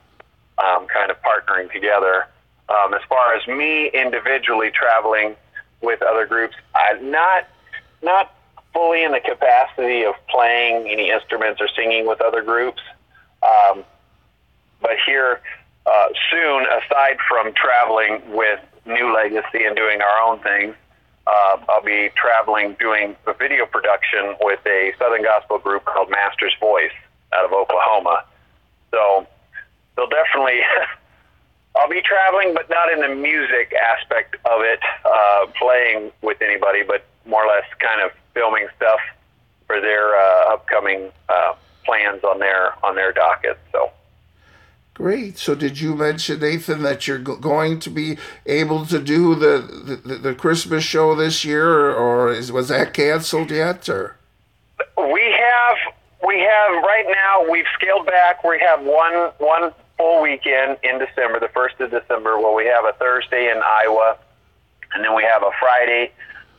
um, 0.59 0.87
kind 0.87 1.11
of 1.11 1.17
partnering 1.23 1.73
together. 1.73 2.27
Um, 2.69 2.95
as 2.95 3.01
far 3.09 3.35
as 3.35 3.47
me 3.49 3.89
individually 3.89 4.71
traveling 4.71 5.35
with 5.81 6.03
other 6.03 6.27
groups, 6.27 6.55
I'm 6.75 7.11
not 7.11 7.49
not 8.03 8.35
fully 8.73 9.03
in 9.03 9.13
the 9.13 9.21
capacity 9.21 10.05
of 10.05 10.15
playing 10.29 10.89
any 10.89 11.11
instruments 11.11 11.61
or 11.61 11.69
singing 11.75 12.07
with 12.07 12.21
other 12.21 12.43
groups. 12.43 12.83
Um, 13.43 13.85
but 14.81 14.93
here 15.05 15.41
uh, 15.87 16.09
soon, 16.31 16.67
aside 16.67 17.17
from 17.29 17.53
traveling 17.55 18.21
with 18.35 18.61
New 18.89 19.15
Legacy 19.15 19.65
and 19.65 19.77
doing 19.77 20.01
our 20.01 20.29
own 20.29 20.41
things, 20.41 20.75
uh, 21.27 21.59
I'll 21.69 21.83
be 21.83 22.11
traveling 22.17 22.75
doing 22.81 23.15
a 23.27 23.35
video 23.35 23.67
production 23.67 24.35
with 24.41 24.61
a 24.67 24.93
Southern 24.99 25.23
Gospel 25.23 25.59
group 25.59 25.85
called 25.85 26.11
Master's 26.11 26.55
Voice 26.59 26.97
out 27.37 27.45
of 27.45 27.53
Oklahoma. 27.53 28.25
So 28.91 29.27
they'll 29.97 30.09
definitely. 30.09 30.61
I'll 31.77 31.89
be 31.89 32.01
traveling, 32.03 32.55
but 32.55 32.69
not 32.71 32.91
in 32.91 33.01
the 33.01 33.15
music 33.15 33.73
aspect 33.73 34.35
of 34.47 34.63
it, 34.63 34.81
uh, 35.05 35.47
playing 35.61 36.11
with 36.23 36.43
anybody, 36.43 36.83
but 36.83 37.05
more 37.25 37.45
or 37.45 37.47
less 37.47 37.67
kind 37.79 38.01
of 38.01 38.11
filming 38.35 38.67
stuff 38.77 38.99
for 39.67 39.81
their 39.81 40.17
uh, 40.17 40.55
upcoming 40.55 41.13
uh, 41.29 41.53
plans 41.85 42.25
on 42.25 42.41
their 42.41 42.75
on 42.85 42.97
their 42.97 43.13
docket. 43.13 43.59
So. 43.71 43.93
Great. 44.99 45.39
So, 45.39 45.55
did 45.55 45.79
you 45.81 45.95
mention 45.95 46.41
Nathan 46.41 46.83
that 46.83 47.07
you're 47.07 47.19
going 47.19 47.79
to 47.79 47.89
be 47.89 48.19
able 48.47 48.85
to 48.87 48.99
do 48.99 49.37
the 49.37 50.01
the, 50.05 50.17
the 50.17 50.35
Christmas 50.35 50.83
show 50.83 51.15
this 51.15 51.45
year, 51.45 51.93
or, 51.93 52.33
is, 52.33 52.51
was 52.51 52.67
that 52.67 52.95
canceled 52.95 53.53
yet? 53.53 53.89
Or 53.89 54.17
we 54.97 55.23
have 55.23 55.95
we 56.27 56.41
have 56.41 56.83
right 56.83 57.07
now 57.07 57.49
we've 57.49 57.65
scaled 57.75 58.07
back. 58.07 58.43
We 58.43 58.59
have 58.59 58.83
one 58.83 59.31
one 59.39 59.73
full 59.97 60.21
weekend 60.21 60.79
in 60.83 60.99
December, 60.99 61.39
the 61.39 61.51
first 61.55 61.79
of 61.79 61.93
December, 61.93 62.37
where 62.41 62.53
we 62.53 62.67
have 62.67 62.85
a 62.85 62.93
Thursday 62.99 63.53
in 63.53 63.63
Iowa, 63.65 64.19
and 64.95 65.05
then 65.05 65.15
we 65.15 65.23
have 65.23 65.45
a 65.45 65.53
Friday 65.61 66.11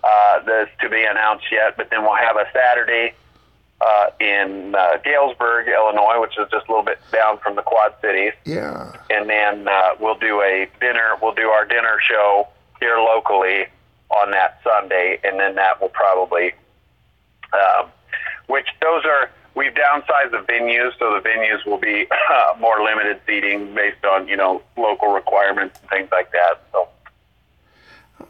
uh, 0.02 0.44
that's 0.46 0.72
to 0.80 0.88
be 0.88 1.04
announced 1.04 1.48
yet. 1.52 1.76
But 1.76 1.90
then 1.90 2.04
we'll 2.04 2.16
have 2.16 2.38
a 2.38 2.46
Saturday 2.54 3.16
uh, 3.82 4.10
in 4.20 4.76
uh, 4.76 4.98
Galesburg, 5.04 5.68
Illinois, 5.68 6.20
which 6.20 6.38
is 6.38 6.48
just 6.52 6.68
a 6.68 6.72
little 6.72 6.84
bit 6.84 7.00
down 7.12 7.38
from 7.40 7.56
the 7.56 7.62
Quad 7.62 7.94
Cities. 8.02 8.34
Yeah. 8.46 8.94
And 9.10 9.30
then 9.30 9.68
uh, 9.68 9.96
we'll 10.00 10.18
do 10.18 10.42
a 10.42 10.68
dinner. 10.80 11.16
We'll 11.22 11.34
do 11.34 11.48
our 11.50 11.66
dinner 11.66 11.98
show 12.02 12.48
here 12.80 12.98
locally 12.98 13.66
on 14.10 14.32
that 14.32 14.60
Sunday, 14.64 15.20
and 15.24 15.40
then 15.40 15.56
that 15.56 15.80
will 15.82 15.90
probably, 15.90 16.54
um, 17.54 17.90
which 18.48 18.68
those 18.82 19.06
are. 19.06 19.30
We've 19.56 19.74
downsized 19.74 20.32
the 20.32 20.46
venues, 20.48 20.92
so 21.00 21.20
the 21.22 21.28
venues 21.28 21.66
will 21.66 21.80
be 21.80 22.08
uh, 22.10 22.58
more 22.60 22.82
limited 22.82 23.20
seating 23.26 23.74
based 23.74 24.06
on 24.06 24.28
you 24.28 24.38
know 24.38 24.62
local 24.78 25.10
requirements 25.10 25.80
and 25.82 25.90
things 25.90 26.10
like 26.12 26.32
that. 26.32 26.62
So. 26.72 26.88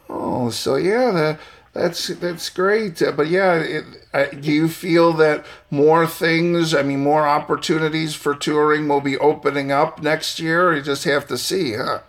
Oh, 0.08 0.50
so 0.50 0.76
yeah, 0.76 1.10
the 1.10 1.38
that's 1.72 2.08
that's 2.08 2.50
great. 2.50 3.00
Uh, 3.00 3.12
but 3.12 3.28
yeah, 3.28 3.54
it, 3.54 3.84
uh, 4.12 4.26
do 4.26 4.50
you 4.50 4.68
feel 4.68 5.12
that 5.14 5.44
more 5.70 6.06
things, 6.06 6.74
I 6.74 6.82
mean, 6.82 7.00
more 7.00 7.28
opportunities 7.28 8.14
for 8.14 8.34
touring 8.34 8.88
will 8.88 9.00
be 9.00 9.16
opening 9.16 9.70
up 9.70 10.02
next 10.02 10.40
year? 10.40 10.74
you 10.74 10.82
just 10.82 11.04
have 11.04 11.28
to 11.28 11.38
see, 11.38 11.74
huh? 11.74 12.00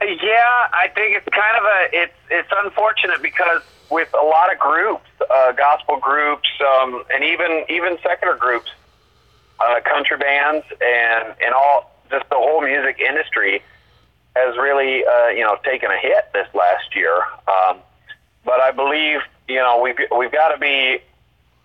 Yeah, 0.00 0.68
I 0.72 0.88
think 0.94 1.16
it's 1.16 1.28
kind 1.28 1.56
of 1.56 1.64
a 1.64 1.88
it's 1.92 2.14
it's 2.30 2.48
unfortunate 2.64 3.22
because 3.22 3.62
with 3.90 4.08
a 4.14 4.24
lot 4.24 4.52
of 4.52 4.58
groups, 4.58 5.08
uh, 5.30 5.52
gospel 5.52 5.96
groups, 5.96 6.48
um, 6.60 7.02
and 7.12 7.24
even 7.24 7.64
even 7.68 7.98
secular 8.02 8.36
groups, 8.36 8.70
uh, 9.60 9.80
country 9.80 10.18
bands, 10.18 10.66
and 10.80 11.34
and 11.44 11.54
all 11.54 11.96
just 12.10 12.28
the 12.28 12.36
whole 12.36 12.60
music 12.62 13.00
industry 13.00 13.62
has 14.36 14.56
really 14.56 15.04
uh, 15.04 15.28
you 15.28 15.42
know 15.42 15.56
taken 15.64 15.90
a 15.90 15.98
hit 15.98 16.30
this 16.32 16.46
last 16.54 16.94
year. 16.94 17.16
Um, 17.48 17.78
but 18.48 18.62
I 18.62 18.70
believe 18.70 19.20
you 19.46 19.56
know 19.56 19.78
we've 19.82 19.98
we've 20.16 20.32
got 20.32 20.48
to 20.48 20.58
be 20.58 21.00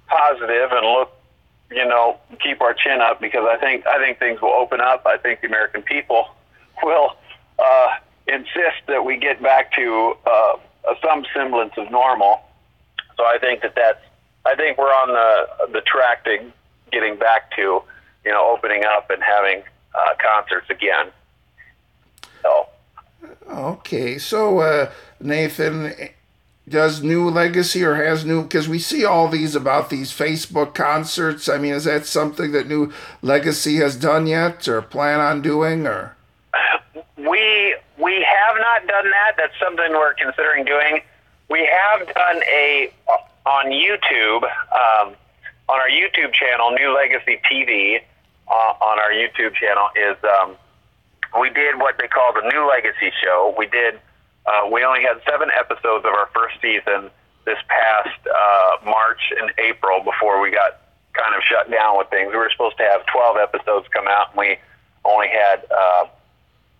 positive 0.07 0.69
and 0.73 0.85
look 0.85 1.11
you 1.71 1.85
know 1.85 2.17
keep 2.41 2.59
our 2.59 2.73
chin 2.73 2.99
up 2.99 3.21
because 3.21 3.45
I 3.49 3.55
think 3.57 3.87
I 3.87 3.97
think 3.99 4.19
things 4.19 4.41
will 4.41 4.51
open 4.51 4.81
up. 4.81 5.05
I 5.05 5.15
think 5.15 5.39
the 5.39 5.47
American 5.47 5.81
people 5.81 6.25
will 6.83 7.15
uh, 7.57 7.87
insist 8.27 8.83
that 8.87 9.05
we 9.05 9.15
get 9.15 9.41
back 9.41 9.71
to 9.75 10.13
uh, 10.25 10.57
some 11.01 11.25
semblance 11.33 11.71
of 11.77 11.89
normal. 11.89 12.41
So 13.15 13.23
I 13.23 13.37
think 13.39 13.61
that 13.61 13.75
that's 13.75 14.03
I 14.45 14.55
think 14.55 14.77
we're 14.77 14.93
on 14.93 15.07
the 15.07 15.69
the 15.71 15.81
track 15.81 16.25
to 16.25 16.51
getting 16.91 17.15
back 17.15 17.55
to 17.55 17.81
you 18.25 18.31
know 18.31 18.53
opening 18.53 18.83
up 18.83 19.09
and 19.09 19.23
having 19.23 19.63
uh, 19.95 20.15
concerts 20.21 20.69
again. 20.69 21.07
So. 22.41 22.67
Okay, 23.49 24.17
so 24.17 24.59
uh, 24.59 24.91
Nathan, 25.19 25.93
does 26.67 27.03
New 27.03 27.29
Legacy 27.29 27.83
or 27.83 27.95
has 27.95 28.23
New 28.23 28.43
because 28.43 28.67
we 28.67 28.79
see 28.79 29.03
all 29.03 29.27
these 29.27 29.55
about 29.55 29.89
these 29.89 30.11
Facebook 30.11 30.73
concerts. 30.73 31.49
I 31.49 31.57
mean, 31.57 31.73
is 31.73 31.83
that 31.83 32.05
something 32.05 32.51
that 32.53 32.67
New 32.67 32.91
Legacy 33.21 33.77
has 33.77 33.95
done 33.95 34.27
yet 34.27 34.67
or 34.67 34.81
plan 34.81 35.19
on 35.19 35.41
doing 35.41 35.85
or? 35.85 36.15
We 37.17 37.75
we 37.97 38.25
have 38.27 38.55
not 38.57 38.87
done 38.87 39.09
that. 39.11 39.33
That's 39.37 39.57
something 39.59 39.91
we're 39.91 40.13
considering 40.13 40.65
doing. 40.65 41.01
We 41.49 41.65
have 41.65 42.07
done 42.13 42.41
a 42.43 42.91
on 43.45 43.65
YouTube 43.65 44.43
um, 44.43 45.15
on 45.69 45.79
our 45.79 45.89
YouTube 45.89 46.33
channel, 46.33 46.71
New 46.71 46.95
Legacy 46.95 47.39
TV. 47.49 48.01
Uh, 48.45 48.73
on 48.83 48.99
our 48.99 49.11
YouTube 49.11 49.55
channel 49.55 49.87
is 49.95 50.17
um, 50.41 50.55
we 51.39 51.49
did 51.49 51.79
what 51.79 51.95
they 51.97 52.07
call 52.07 52.33
the 52.33 52.47
New 52.53 52.67
Legacy 52.67 53.11
Show. 53.23 53.55
We 53.57 53.67
did 53.67 53.99
uh, 54.45 54.67
we 54.71 54.83
only 54.83 55.01
had 55.01 55.21
seven 55.29 55.49
episodes 55.57 56.05
of 56.05 56.11
our 56.11 56.29
first 56.33 56.55
season 56.61 57.09
this 57.45 57.59
past 57.67 58.19
uh, 58.27 58.85
March 58.85 59.31
and 59.39 59.51
April 59.57 60.03
before 60.03 60.41
we 60.41 60.51
got 60.51 60.79
kind 61.13 61.35
of 61.35 61.43
shut 61.43 61.69
down 61.69 61.97
with 61.97 62.09
things. 62.09 62.31
We 62.31 62.37
were 62.37 62.49
supposed 62.51 62.77
to 62.77 62.83
have 62.83 63.05
12 63.05 63.37
episodes 63.37 63.87
come 63.93 64.07
out, 64.07 64.31
and 64.31 64.39
we 64.39 64.57
only 65.05 65.27
had 65.27 65.63
uh, 65.71 66.05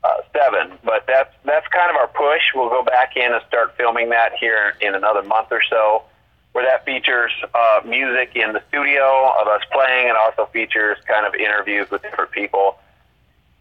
uh, 0.04 0.10
seven. 0.34 0.78
But 0.84 1.06
that's 1.08 1.34
that's 1.45 1.67
kind 1.67 1.89
of 1.89 1.95
our 1.95 2.08
push. 2.08 2.41
We'll 2.56 2.69
go 2.69 2.84
back 2.84 3.15
in 3.15 3.32
and 3.32 3.41
start 3.47 3.76
filming 3.78 4.10
that 4.10 4.34
here 4.39 4.76
in 4.82 4.95
another 4.95 5.23
month 5.23 5.49
or 5.52 5.62
so, 5.69 6.04
where 6.52 6.65
that 6.65 6.86
features 6.86 7.32
uh, 7.54 7.82
music 7.86 8.36
in 8.36 8.54
the 8.54 8.62
studio 8.69 9.32
of 9.39 9.47
us 9.47 9.62
playing, 9.71 10.10
and 10.10 10.17
also 10.17 10.49
features 10.52 10.97
kind 11.08 11.26
of 11.26 11.36
interviews 11.36 11.89
with 11.91 12.02
different 12.02 12.32
people. 12.32 12.78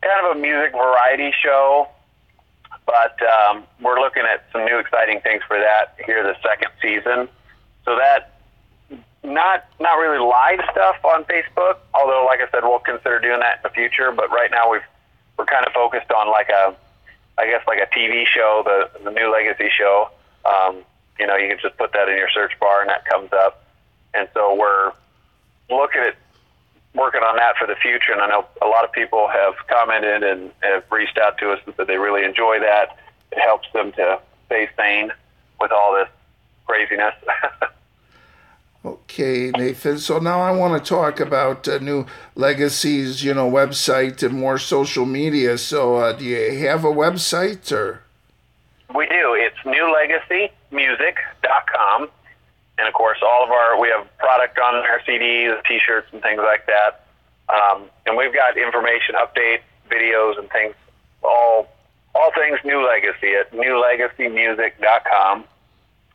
Kind 0.02 0.26
of 0.26 0.36
a 0.36 0.40
music 0.40 0.72
variety 0.72 1.32
show 1.42 1.88
but 2.92 3.16
um, 3.24 3.64
we're 3.80 3.98
looking 3.98 4.24
at 4.28 4.44
some 4.52 4.66
new 4.66 4.78
exciting 4.78 5.22
things 5.22 5.42
for 5.48 5.56
that 5.56 5.96
here 6.04 6.22
the 6.22 6.36
second 6.42 6.68
season. 6.82 7.26
So 7.86 7.96
that 7.96 8.36
not 9.24 9.64
not 9.80 9.94
really 9.94 10.18
live 10.18 10.60
stuff 10.70 10.96
on 11.02 11.24
Facebook, 11.24 11.78
although 11.94 12.26
like 12.26 12.40
I 12.40 12.50
said, 12.50 12.64
we'll 12.64 12.80
consider 12.80 13.18
doing 13.18 13.40
that 13.40 13.56
in 13.56 13.62
the 13.62 13.70
future. 13.70 14.12
But 14.12 14.30
right 14.30 14.50
now 14.50 14.70
we've 14.70 14.84
we're 15.38 15.46
kind 15.46 15.66
of 15.66 15.72
focused 15.72 16.10
on 16.12 16.30
like 16.30 16.50
a 16.50 16.76
I 17.38 17.46
guess 17.46 17.62
like 17.66 17.80
a 17.80 17.88
TV 17.96 18.26
show, 18.26 18.62
the 18.62 18.90
the 19.02 19.10
new 19.10 19.32
Legacy 19.32 19.70
show. 19.74 20.10
Um, 20.44 20.84
you 21.18 21.26
know, 21.26 21.36
you 21.36 21.48
can 21.48 21.58
just 21.62 21.78
put 21.78 21.92
that 21.94 22.10
in 22.10 22.18
your 22.18 22.28
search 22.28 22.52
bar 22.60 22.82
and 22.82 22.90
that 22.90 23.06
comes 23.06 23.32
up. 23.32 23.64
And 24.12 24.28
so 24.34 24.54
we're 24.54 24.92
looking 25.70 26.02
at 26.02 26.16
working 26.94 27.22
on 27.22 27.36
that 27.36 27.56
for 27.56 27.66
the 27.66 27.76
future. 27.76 28.12
And 28.12 28.20
I 28.20 28.28
know 28.28 28.44
a 28.60 28.66
lot 28.66 28.84
of 28.84 28.92
people 28.92 29.28
have 29.28 29.54
commented 29.68 30.22
and 30.22 30.50
have 30.62 30.84
reached 30.90 31.16
out 31.18 31.38
to 31.38 31.52
us 31.52 31.60
that 31.76 31.86
they 31.86 31.96
really 31.96 32.24
enjoy 32.24 32.60
that. 32.60 32.98
It 33.30 33.40
helps 33.40 33.68
them 33.72 33.92
to 33.92 34.20
stay 34.46 34.68
sane 34.76 35.12
with 35.60 35.72
all 35.72 35.94
this 35.94 36.08
craziness. 36.66 37.14
okay, 38.84 39.50
Nathan. 39.50 39.98
So 39.98 40.18
now 40.18 40.40
I 40.40 40.50
want 40.50 40.82
to 40.82 40.88
talk 40.88 41.20
about 41.20 41.66
uh, 41.66 41.78
New 41.78 42.04
legacies, 42.34 43.24
you 43.24 43.32
know, 43.32 43.50
website 43.50 44.22
and 44.22 44.38
more 44.38 44.58
social 44.58 45.06
media. 45.06 45.56
So 45.56 45.96
uh, 45.96 46.12
do 46.12 46.24
you 46.24 46.58
have 46.66 46.84
a 46.84 46.92
website 46.92 47.72
or? 47.72 48.02
We 48.94 49.06
do. 49.06 49.34
It's 49.34 49.56
newlegacymusic.com 49.64 52.10
and 52.78 52.88
of 52.88 52.94
course, 52.94 53.18
all 53.22 53.44
of 53.44 53.50
our 53.50 53.80
we 53.80 53.88
have 53.88 54.06
product 54.18 54.58
on 54.58 54.74
our 54.74 55.00
CDs, 55.06 55.62
T-shirts, 55.64 56.08
and 56.12 56.22
things 56.22 56.40
like 56.44 56.66
that. 56.66 57.06
Um, 57.48 57.84
and 58.06 58.16
we've 58.16 58.32
got 58.32 58.56
information, 58.56 59.14
update 59.16 59.60
videos, 59.90 60.38
and 60.38 60.50
things. 60.50 60.74
All 61.22 61.68
all 62.14 62.30
things 62.34 62.58
New 62.64 62.84
Legacy 62.86 63.34
at 63.34 63.52
newlegacymusic.com, 63.52 65.44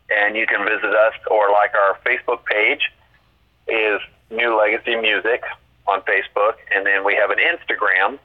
and 0.09 0.35
you 0.35 0.45
can 0.45 0.63
visit 0.63 0.95
us 0.95 1.13
or 1.29 1.51
like 1.51 1.73
our 1.75 1.97
Facebook 2.05 2.45
page 2.45 2.91
is 3.67 3.99
New 4.29 4.57
Legacy 4.57 4.95
Music 4.95 5.43
on 5.87 6.01
Facebook, 6.01 6.55
and 6.75 6.85
then 6.85 7.03
we 7.05 7.15
have 7.15 7.29
an 7.31 7.37
Instagram, 7.39 8.19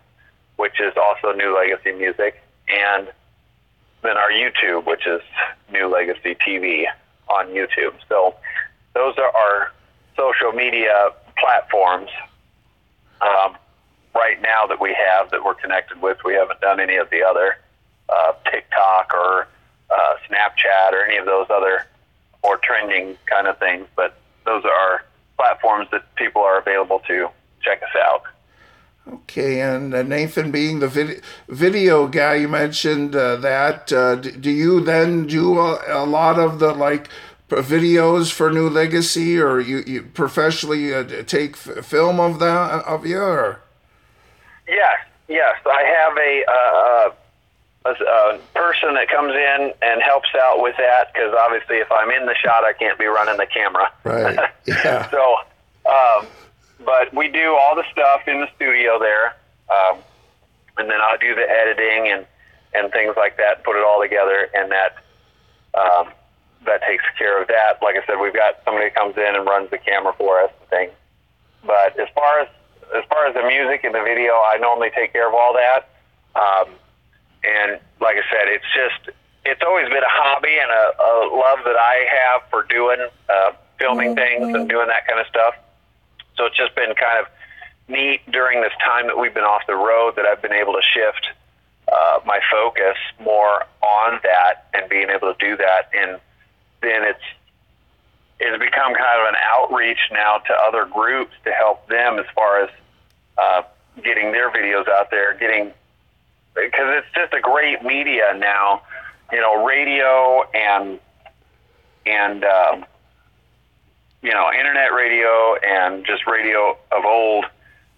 which 0.56 0.80
is 0.80 0.92
also 0.96 1.32
New 1.32 1.54
Legacy 1.54 1.92
Music, 1.92 2.42
and 2.68 3.08
then 4.02 4.16
our 4.16 4.30
YouTube, 4.30 4.84
which 4.86 5.06
is 5.06 5.20
New 5.70 5.86
Legacy 5.88 6.34
TV 6.34 6.86
on 7.38 7.48
YouTube. 7.48 7.94
So 8.08 8.34
those 8.94 9.16
are 9.18 9.34
our 9.34 9.72
social 10.16 10.52
media 10.52 11.10
platforms 11.38 12.10
um, 13.20 13.56
right 14.14 14.40
now 14.42 14.66
that 14.66 14.80
we 14.80 14.94
have 14.94 15.30
that 15.30 15.44
we're 15.44 15.54
connected 15.54 16.00
with. 16.02 16.18
We 16.24 16.34
haven't 16.34 16.60
done 16.60 16.80
any 16.80 16.96
of 16.96 17.08
the 17.10 17.22
other 17.22 17.56
uh, 18.08 18.32
TikTok 18.50 19.12
or 19.14 19.48
uh, 19.90 20.14
Snapchat 20.28 20.92
or 20.92 21.04
any 21.04 21.16
of 21.16 21.26
those 21.26 21.46
other 21.50 21.86
more 22.42 22.58
trending 22.58 23.16
kind 23.26 23.46
of 23.46 23.58
things, 23.58 23.86
but 23.96 24.16
those 24.44 24.64
are 24.64 24.70
our 24.70 25.04
platforms 25.36 25.88
that 25.92 26.02
people 26.16 26.42
are 26.42 26.58
available 26.58 27.00
to 27.06 27.28
check 27.62 27.82
us 27.82 27.96
out. 27.96 28.22
Okay, 29.08 29.60
and 29.60 29.92
uh, 29.92 30.02
Nathan, 30.02 30.52
being 30.52 30.78
the 30.78 30.86
vid- 30.86 31.22
video 31.48 32.06
guy, 32.06 32.36
you 32.36 32.48
mentioned 32.48 33.16
uh, 33.16 33.36
that. 33.36 33.92
Uh, 33.92 34.14
d- 34.14 34.30
do 34.30 34.50
you 34.50 34.80
then 34.80 35.26
do 35.26 35.58
a, 35.58 35.80
a, 35.88 36.06
lot 36.06 36.38
of 36.38 36.60
the 36.60 36.72
like 36.72 37.08
videos 37.48 38.30
for 38.30 38.52
New 38.52 38.68
Legacy, 38.68 39.38
or 39.40 39.58
you, 39.58 39.82
you 39.86 40.02
professionally 40.02 40.94
uh, 40.94 41.02
take 41.24 41.52
f- 41.54 41.84
film 41.84 42.20
of 42.20 42.38
that 42.38 42.84
of 42.84 43.04
you? 43.04 43.18
Or? 43.18 43.60
Yes, 44.68 45.00
yes, 45.26 45.56
I 45.66 45.82
have 45.82 46.16
a, 46.16 46.44
uh, 46.48 47.90
uh, 47.90 47.94
a, 47.98 48.34
a 48.36 48.38
person 48.54 48.94
that 48.94 49.08
comes 49.08 49.34
in 49.34 49.72
and 49.82 50.00
helps 50.00 50.28
out 50.40 50.62
with 50.62 50.76
that 50.76 51.12
because 51.12 51.34
obviously, 51.34 51.78
if 51.78 51.90
I'm 51.90 52.10
in 52.12 52.26
the 52.26 52.36
shot, 52.36 52.62
I 52.62 52.72
can't 52.72 52.98
be 53.00 53.06
running 53.06 53.36
the 53.36 53.46
camera. 53.46 53.90
Right. 54.04 54.50
Yeah. 54.64 55.10
so. 55.10 55.38
Um, 55.84 56.26
but 56.84 57.14
we 57.14 57.28
do 57.28 57.56
all 57.56 57.74
the 57.74 57.84
stuff 57.92 58.22
in 58.26 58.40
the 58.40 58.48
studio 58.56 58.98
there, 58.98 59.36
um, 59.70 59.98
and 60.78 60.90
then 60.90 60.98
I'll 61.02 61.18
do 61.18 61.34
the 61.34 61.48
editing 61.48 62.12
and 62.12 62.26
and 62.74 62.90
things 62.90 63.14
like 63.16 63.36
that, 63.36 63.64
put 63.64 63.76
it 63.76 63.84
all 63.84 64.00
together, 64.00 64.48
and 64.54 64.70
that 64.72 64.96
um, 65.74 66.08
that 66.64 66.82
takes 66.82 67.04
care 67.18 67.40
of 67.40 67.48
that. 67.48 67.78
Like 67.82 67.96
I 67.96 68.06
said, 68.06 68.16
we've 68.20 68.34
got 68.34 68.56
somebody 68.64 68.86
that 68.88 68.94
comes 68.94 69.16
in 69.16 69.34
and 69.36 69.44
runs 69.44 69.70
the 69.70 69.78
camera 69.78 70.14
for 70.16 70.40
us 70.40 70.50
and 70.60 70.68
things. 70.70 70.92
But 71.64 71.98
as 71.98 72.08
far 72.14 72.40
as 72.40 72.48
as 72.96 73.04
far 73.08 73.26
as 73.26 73.34
the 73.34 73.42
music 73.42 73.84
and 73.84 73.94
the 73.94 74.02
video, 74.02 74.32
I 74.32 74.58
normally 74.60 74.90
take 74.94 75.12
care 75.12 75.28
of 75.28 75.34
all 75.34 75.54
that. 75.54 75.88
Um, 76.34 76.74
and 77.44 77.80
like 78.00 78.16
I 78.16 78.24
said, 78.30 78.48
it's 78.48 78.66
just 78.74 79.16
it's 79.44 79.62
always 79.62 79.88
been 79.88 80.02
a 80.02 80.14
hobby 80.22 80.54
and 80.60 80.70
a, 80.70 80.84
a 81.02 81.12
love 81.34 81.60
that 81.64 81.76
I 81.76 82.06
have 82.08 82.42
for 82.50 82.64
doing 82.64 83.00
uh, 83.28 83.52
filming 83.78 84.14
things 84.14 84.54
and 84.54 84.68
doing 84.68 84.86
that 84.88 85.06
kind 85.06 85.20
of 85.20 85.26
stuff. 85.26 85.54
So 86.36 86.46
it's 86.46 86.56
just 86.56 86.74
been 86.74 86.94
kind 86.94 87.18
of 87.20 87.26
neat 87.88 88.20
during 88.30 88.60
this 88.60 88.72
time 88.84 89.06
that 89.06 89.18
we've 89.18 89.34
been 89.34 89.44
off 89.44 89.62
the 89.66 89.74
road 89.76 90.16
that 90.16 90.24
I've 90.24 90.40
been 90.40 90.52
able 90.52 90.72
to 90.74 90.82
shift 90.82 91.28
uh, 91.92 92.20
my 92.24 92.40
focus 92.50 92.96
more 93.20 93.64
on 93.82 94.20
that 94.22 94.66
and 94.74 94.88
being 94.88 95.10
able 95.10 95.32
to 95.32 95.36
do 95.38 95.56
that. 95.56 95.90
And 95.92 96.20
then 96.80 97.04
it's 97.04 97.24
it's 98.40 98.58
become 98.58 98.92
kind 98.94 99.20
of 99.20 99.28
an 99.28 99.36
outreach 99.52 100.00
now 100.10 100.38
to 100.38 100.52
other 100.66 100.84
groups 100.84 101.32
to 101.44 101.52
help 101.52 101.86
them 101.86 102.18
as 102.18 102.26
far 102.34 102.62
as 102.64 102.70
uh, 103.38 103.62
getting 104.02 104.32
their 104.32 104.50
videos 104.50 104.88
out 104.88 105.10
there, 105.10 105.34
getting 105.34 105.72
because 106.54 106.96
it's 106.98 107.06
just 107.14 107.32
a 107.32 107.40
great 107.40 107.82
media 107.82 108.34
now. 108.36 108.82
You 109.32 109.40
know, 109.40 109.64
radio 109.64 110.42
and 110.52 110.98
and 112.04 112.44
um, 112.44 112.84
you 114.32 114.38
know, 114.38 114.50
internet 114.50 114.94
radio 114.94 115.56
and 115.56 116.06
just 116.06 116.26
radio 116.26 116.74
of 116.90 117.04
old, 117.04 117.44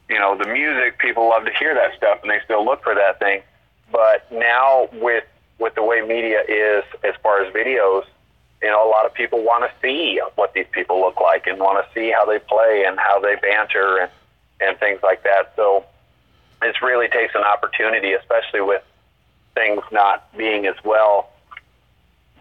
you 0.09 0.19
know, 0.19 0.37
the 0.37 0.49
music, 0.49 0.99
people 0.99 1.29
love 1.29 1.45
to 1.45 1.53
hear 1.53 1.77
that 1.77 1.97
stuff 1.97 2.19
and 2.23 2.31
they 2.31 2.41
still 2.45 2.65
look 2.65 2.83
for 2.83 2.93
that 2.93 3.21
thing. 3.21 3.41
But 3.93 4.27
now 4.33 4.89
with 4.95 5.23
with 5.61 5.77
the 5.77 5.85
way 5.85 6.01
media 6.01 6.43
is 6.49 6.83
as 7.05 7.15
far 7.23 7.45
as 7.45 7.55
videos, 7.55 8.03
you 8.61 8.69
know, 8.69 8.85
a 8.85 8.91
lot 8.91 9.07
of 9.07 9.15
people 9.15 9.45
want 9.45 9.63
to 9.63 9.71
see 9.81 10.21
what 10.35 10.55
these 10.55 10.67
people 10.73 11.01
look 11.01 11.21
like 11.21 11.47
and 11.47 11.61
want 11.61 11.87
to 11.87 11.95
see 11.95 12.11
how 12.11 12.25
they 12.25 12.41
play 12.41 12.83
and 12.85 12.99
how 12.99 13.21
they 13.21 13.37
banter 13.37 13.99
and 13.99 14.11
and 14.61 14.77
things 14.81 14.99
like 15.05 15.23
that. 15.23 15.53
So 15.55 15.85
it 16.63 16.75
really 16.83 17.07
takes 17.07 17.37
an 17.37 17.43
opportunity, 17.43 18.13
especially 18.13 18.61
with 18.61 18.83
things 19.55 19.85
not 19.93 20.37
being 20.37 20.67
as 20.67 20.75
well 20.83 21.31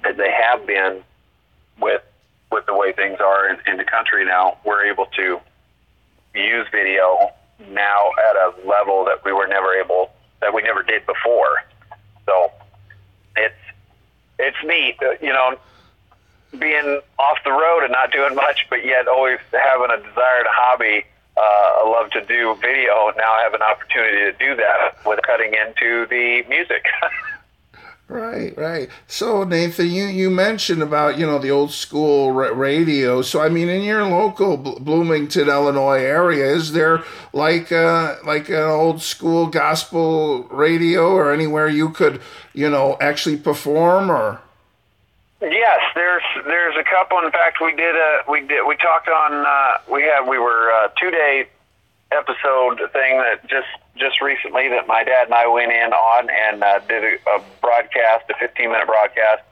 as 0.04 0.18
they 0.18 0.32
have 0.32 0.66
been 0.66 1.04
with 1.80 2.02
with 2.54 2.66
the 2.68 2.74
way 2.74 2.94
things 2.94 3.20
are 3.20 3.50
in, 3.50 3.58
in 3.68 3.78
the 3.78 3.84
country 3.84 4.24
now, 4.24 4.58
we're 4.63 4.86
able 4.86 5.08
to 5.08 5.39
use 6.36 6.68
video 6.72 7.32
now 7.70 8.12
at 8.30 8.36
a 8.36 8.54
level 8.68 9.06
that 9.06 9.26
we 9.26 9.34
were 9.34 9.48
never 9.48 9.74
able 9.74 10.12
that 10.42 10.54
we 10.54 10.62
never 10.62 10.84
did 10.84 11.06
before. 11.06 11.63
So 12.26 12.52
it's 13.36 13.56
it's 14.39 14.58
neat, 14.63 14.98
uh, 15.02 15.12
you 15.22 15.32
know, 15.34 15.58
being 16.60 17.02
off 17.18 17.38
the 17.44 17.52
road 17.52 17.84
and 17.84 17.92
not 17.92 18.12
doing 18.12 18.36
much, 18.46 18.68
but 18.70 18.86
yet 18.86 19.08
always 19.08 19.39
having 19.52 19.92
a 19.92 19.98
desired 19.98 20.48
hobby. 20.50 21.06
Uh, 21.36 21.42
I 21.42 21.89
love 21.89 22.12
to 22.12 22.24
do 22.26 22.56
video. 22.62 23.12
Now 23.18 23.34
I 23.34 23.42
have 23.42 23.56
an 23.56 23.63
opportunity 23.63 24.32
to 24.32 24.34
do 24.34 24.56
that 24.56 25.04
with 25.06 25.20
cutting 25.24 25.54
into 25.54 26.06
the 26.08 26.44
music. 26.48 26.86
Right, 28.10 28.56
right. 28.58 28.89
So 29.08 29.44
Nathan, 29.44 29.89
you, 29.89 30.06
you 30.06 30.30
mentioned 30.30 30.84
about 30.84 31.18
you 31.18 31.26
know 31.26 31.39
the 31.39 31.52
old 31.52 31.72
school 31.72 32.32
radio. 32.32 33.22
So 33.22 33.42
I 33.42 33.50
mean, 33.50 33.70
in 33.70 33.82
your 33.82 34.04
local 34.06 34.58
Bloomington, 34.58 35.48
Illinois 35.48 36.02
area, 36.02 36.46
is 36.46 36.74
there 36.74 37.04
like 37.32 37.72
uh, 37.72 38.18
like 38.26 38.50
an 38.50 38.56
old 38.56 39.02
school 39.02 39.48
gospel 39.48 40.44
radio 40.52 41.12
or 41.12 41.32
anywhere 41.32 41.68
you 41.70 41.89
could 41.89 42.22
you 42.54 42.70
know 42.70 42.98
actually 43.00 43.38
perform 43.38 44.12
or? 44.12 44.42
Yes, 45.42 45.80
there's 45.96 46.24
there's 46.46 46.76
a 46.76 46.84
couple. 46.84 47.20
In 47.20 47.32
fact, 47.32 47.60
we 47.62 47.74
did 47.74 47.96
a 47.96 48.22
we 48.30 48.42
did 48.42 48.68
we 48.68 48.76
talked 48.76 49.08
on 49.08 49.46
uh, 49.46 49.92
we 49.92 50.04
had 50.04 50.28
we 50.28 50.38
were 50.38 50.72
uh, 50.72 50.89
two 51.00 51.10
day 51.10 51.48
episode 52.13 52.80
thing 52.91 53.17
that 53.17 53.47
just 53.47 53.67
just 53.95 54.21
recently 54.21 54.69
that 54.69 54.88
my 54.88 55.04
dad 55.04 55.26
and 55.26 55.34
I 55.34 55.47
went 55.47 55.71
in 55.71 55.93
on 55.93 56.30
and 56.30 56.63
uh, 56.63 56.80
did 56.88 57.04
a, 57.04 57.30
a 57.30 57.43
broadcast, 57.62 58.30
a 58.30 58.36
15 58.39 58.71
minute 58.71 58.88
broadcast 58.88 59.43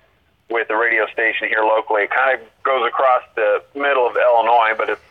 with 0.49 0.67
the 0.67 0.75
radio 0.75 1.07
station 1.07 1.47
here 1.47 1.63
locally. 1.63 2.03
It 2.03 2.11
kind 2.11 2.39
of 2.39 2.45
goes 2.63 2.85
across 2.87 3.23
the 3.35 3.63
middle 3.75 4.05
of 4.05 4.15
Illinois, 4.15 4.73
but 4.77 4.89
it's 4.89 5.01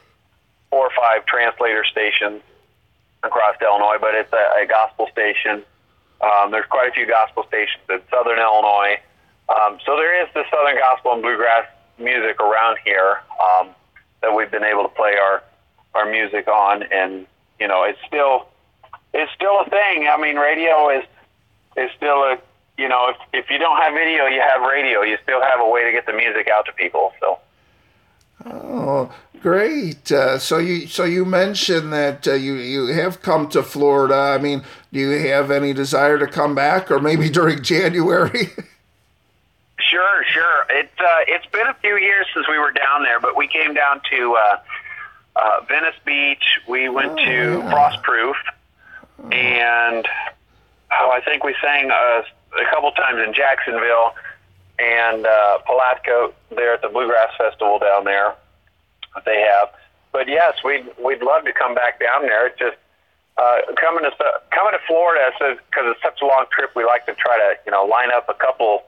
four 0.70 0.86
or 0.86 0.92
five 0.96 1.26
translator 1.26 1.84
stations 1.84 2.42
across 3.22 3.56
Illinois, 3.60 3.96
but 4.00 4.14
it's 4.14 4.32
a, 4.32 4.62
a 4.62 4.66
gospel 4.66 5.08
station. 5.12 5.62
Um, 6.20 6.50
there's 6.50 6.66
quite 6.66 6.88
a 6.88 6.92
few 6.92 7.06
gospel 7.06 7.44
stations 7.48 7.82
in 7.88 8.00
southern 8.10 8.38
Illinois. 8.38 9.00
Um, 9.48 9.78
so 9.84 9.96
there 9.96 10.22
is 10.22 10.28
the 10.34 10.44
southern 10.50 10.76
gospel 10.78 11.12
and 11.12 11.22
bluegrass 11.22 11.66
music 11.98 12.40
around 12.40 12.78
here 12.84 13.20
um, 13.40 13.70
that 14.22 14.34
we've 14.34 14.50
been 14.50 14.64
able 14.64 14.84
to 14.84 14.94
play 14.94 15.16
our, 15.16 15.42
our 15.94 16.10
music 16.10 16.46
on. 16.48 16.84
And, 16.84 17.26
you 17.60 17.68
know, 17.68 17.84
it's 17.84 17.98
still 18.06 18.48
it's 19.12 19.30
still 19.32 19.60
a 19.60 19.68
thing. 19.68 20.08
I 20.08 20.16
mean, 20.20 20.36
radio 20.36 20.88
is 20.90 21.04
is 21.76 21.90
still 21.96 22.22
a 22.24 22.38
you 22.78 22.88
know 22.88 23.10
if 23.10 23.44
if 23.44 23.50
you 23.50 23.58
don't 23.58 23.76
have 23.80 23.92
video, 23.92 24.26
you 24.26 24.40
have 24.40 24.62
radio. 24.62 25.02
You 25.02 25.18
still 25.22 25.42
have 25.42 25.60
a 25.60 25.68
way 25.68 25.84
to 25.84 25.92
get 25.92 26.06
the 26.06 26.12
music 26.12 26.48
out 26.48 26.66
to 26.66 26.72
people. 26.72 27.12
So. 27.20 27.38
Oh, 28.46 29.14
great! 29.42 30.10
Uh, 30.10 30.38
so 30.38 30.56
you 30.56 30.86
so 30.86 31.04
you 31.04 31.26
mentioned 31.26 31.92
that 31.92 32.26
uh, 32.26 32.32
you 32.32 32.54
you 32.54 32.86
have 32.86 33.20
come 33.20 33.48
to 33.50 33.62
Florida. 33.62 34.14
I 34.14 34.38
mean, 34.38 34.64
do 34.92 35.00
you 35.00 35.28
have 35.28 35.50
any 35.50 35.74
desire 35.74 36.18
to 36.18 36.26
come 36.26 36.54
back, 36.54 36.90
or 36.90 37.00
maybe 37.00 37.28
during 37.38 37.62
January? 37.62 38.48
sure, 39.78 40.24
sure. 40.32 40.66
It 40.70 40.90
uh, 40.98 41.24
it's 41.28 41.46
been 41.46 41.66
a 41.66 41.74
few 41.74 41.98
years 41.98 42.26
since 42.32 42.48
we 42.48 42.58
were 42.58 42.72
down 42.72 43.02
there, 43.02 43.20
but 43.20 43.36
we 43.36 43.46
came 43.46 43.74
down 43.74 44.00
to 44.10 44.36
uh, 45.36 45.60
Venice 45.68 45.94
Beach. 46.04 46.60
We 46.68 46.88
went 46.88 47.12
oh, 47.12 47.24
to 47.24 47.58
yeah. 47.58 47.72
Frostproof 47.72 48.34
and 49.30 50.06
oh, 50.92 51.10
I 51.12 51.20
think 51.24 51.44
we 51.44 51.54
sang 51.62 51.90
uh, 51.90 52.22
a 52.58 52.70
couple 52.70 52.90
times 52.92 53.20
in 53.26 53.34
Jacksonville 53.34 54.14
and 54.78 55.26
uh, 55.26 55.58
Palatka 55.66 56.32
there 56.50 56.74
at 56.74 56.82
the 56.82 56.88
Bluegrass 56.88 57.36
Festival 57.36 57.78
down 57.78 58.04
there. 58.04 58.34
That 59.14 59.24
they 59.24 59.40
have, 59.40 59.70
but 60.12 60.28
yes, 60.28 60.54
we'd 60.64 60.86
we'd 61.02 61.20
love 61.20 61.44
to 61.44 61.52
come 61.52 61.74
back 61.74 61.98
down 61.98 62.22
there. 62.22 62.46
It's 62.46 62.58
just 62.58 62.76
uh, 63.36 63.58
coming 63.74 64.04
to 64.04 64.10
coming 64.54 64.72
to 64.72 64.78
Florida 64.86 65.32
because 65.36 65.58
it's 65.90 66.02
such 66.02 66.22
a 66.22 66.26
long 66.26 66.46
trip. 66.52 66.70
We 66.76 66.84
like 66.84 67.06
to 67.06 67.14
try 67.14 67.36
to 67.36 67.58
you 67.66 67.72
know 67.72 67.84
line 67.84 68.10
up 68.14 68.28
a 68.28 68.34
couple, 68.34 68.84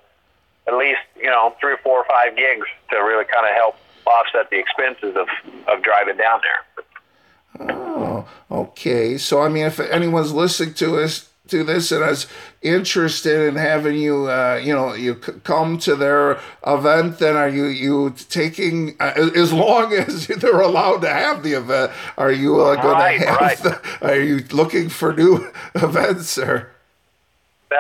at 0.69 0.75
least 0.75 1.01
you 1.17 1.27
know 1.27 1.57
three 1.61 1.73
or 1.73 1.79
four 1.79 1.99
or 1.99 2.05
five 2.05 2.37
gigs 2.37 2.67
to 2.91 2.99
really 2.99 3.25
kind 3.25 3.47
of 3.47 3.53
help 3.55 3.77
offset 4.07 4.51
the 4.51 4.59
expenses 4.59 5.17
of 5.17 5.29
of 5.69 5.83
driving 5.83 6.17
down 6.17 6.41
there. 6.43 7.69
Oh, 7.69 8.29
okay. 8.51 9.19
So 9.19 9.41
I 9.41 9.49
mean, 9.49 9.67
if 9.67 9.79
anyone's 9.79 10.33
listening 10.33 10.75
to 10.75 10.99
us 10.99 11.29
to 11.49 11.65
this 11.65 11.93
and 11.93 12.09
is 12.09 12.27
interested 12.63 13.49
in 13.49 13.57
having 13.57 13.99
you, 13.99 14.31
uh, 14.31 14.61
you 14.63 14.73
know, 14.73 14.95
you 14.95 15.15
come 15.15 15.77
to 15.79 15.97
their 15.97 16.41
event, 16.67 17.19
then 17.19 17.37
are 17.37 17.49
you 17.49 17.67
you 17.67 18.15
taking 18.29 18.97
uh, 19.01 19.31
as 19.37 19.53
long 19.53 19.93
as 20.09 20.27
they're 20.27 20.61
allowed 20.61 21.03
to 21.03 21.09
have 21.09 21.43
the 21.43 21.53
event? 21.53 21.93
Are 22.17 22.33
you 22.33 22.61
uh, 22.61 22.81
going 22.81 22.95
right, 22.95 23.21
to 23.21 23.27
have? 23.27 23.41
Right. 23.41 23.59
The, 23.59 23.99
are 24.03 24.21
you 24.21 24.45
looking 24.51 24.89
for 24.89 25.13
new 25.13 25.53
events 25.75 26.39
or? 26.39 26.71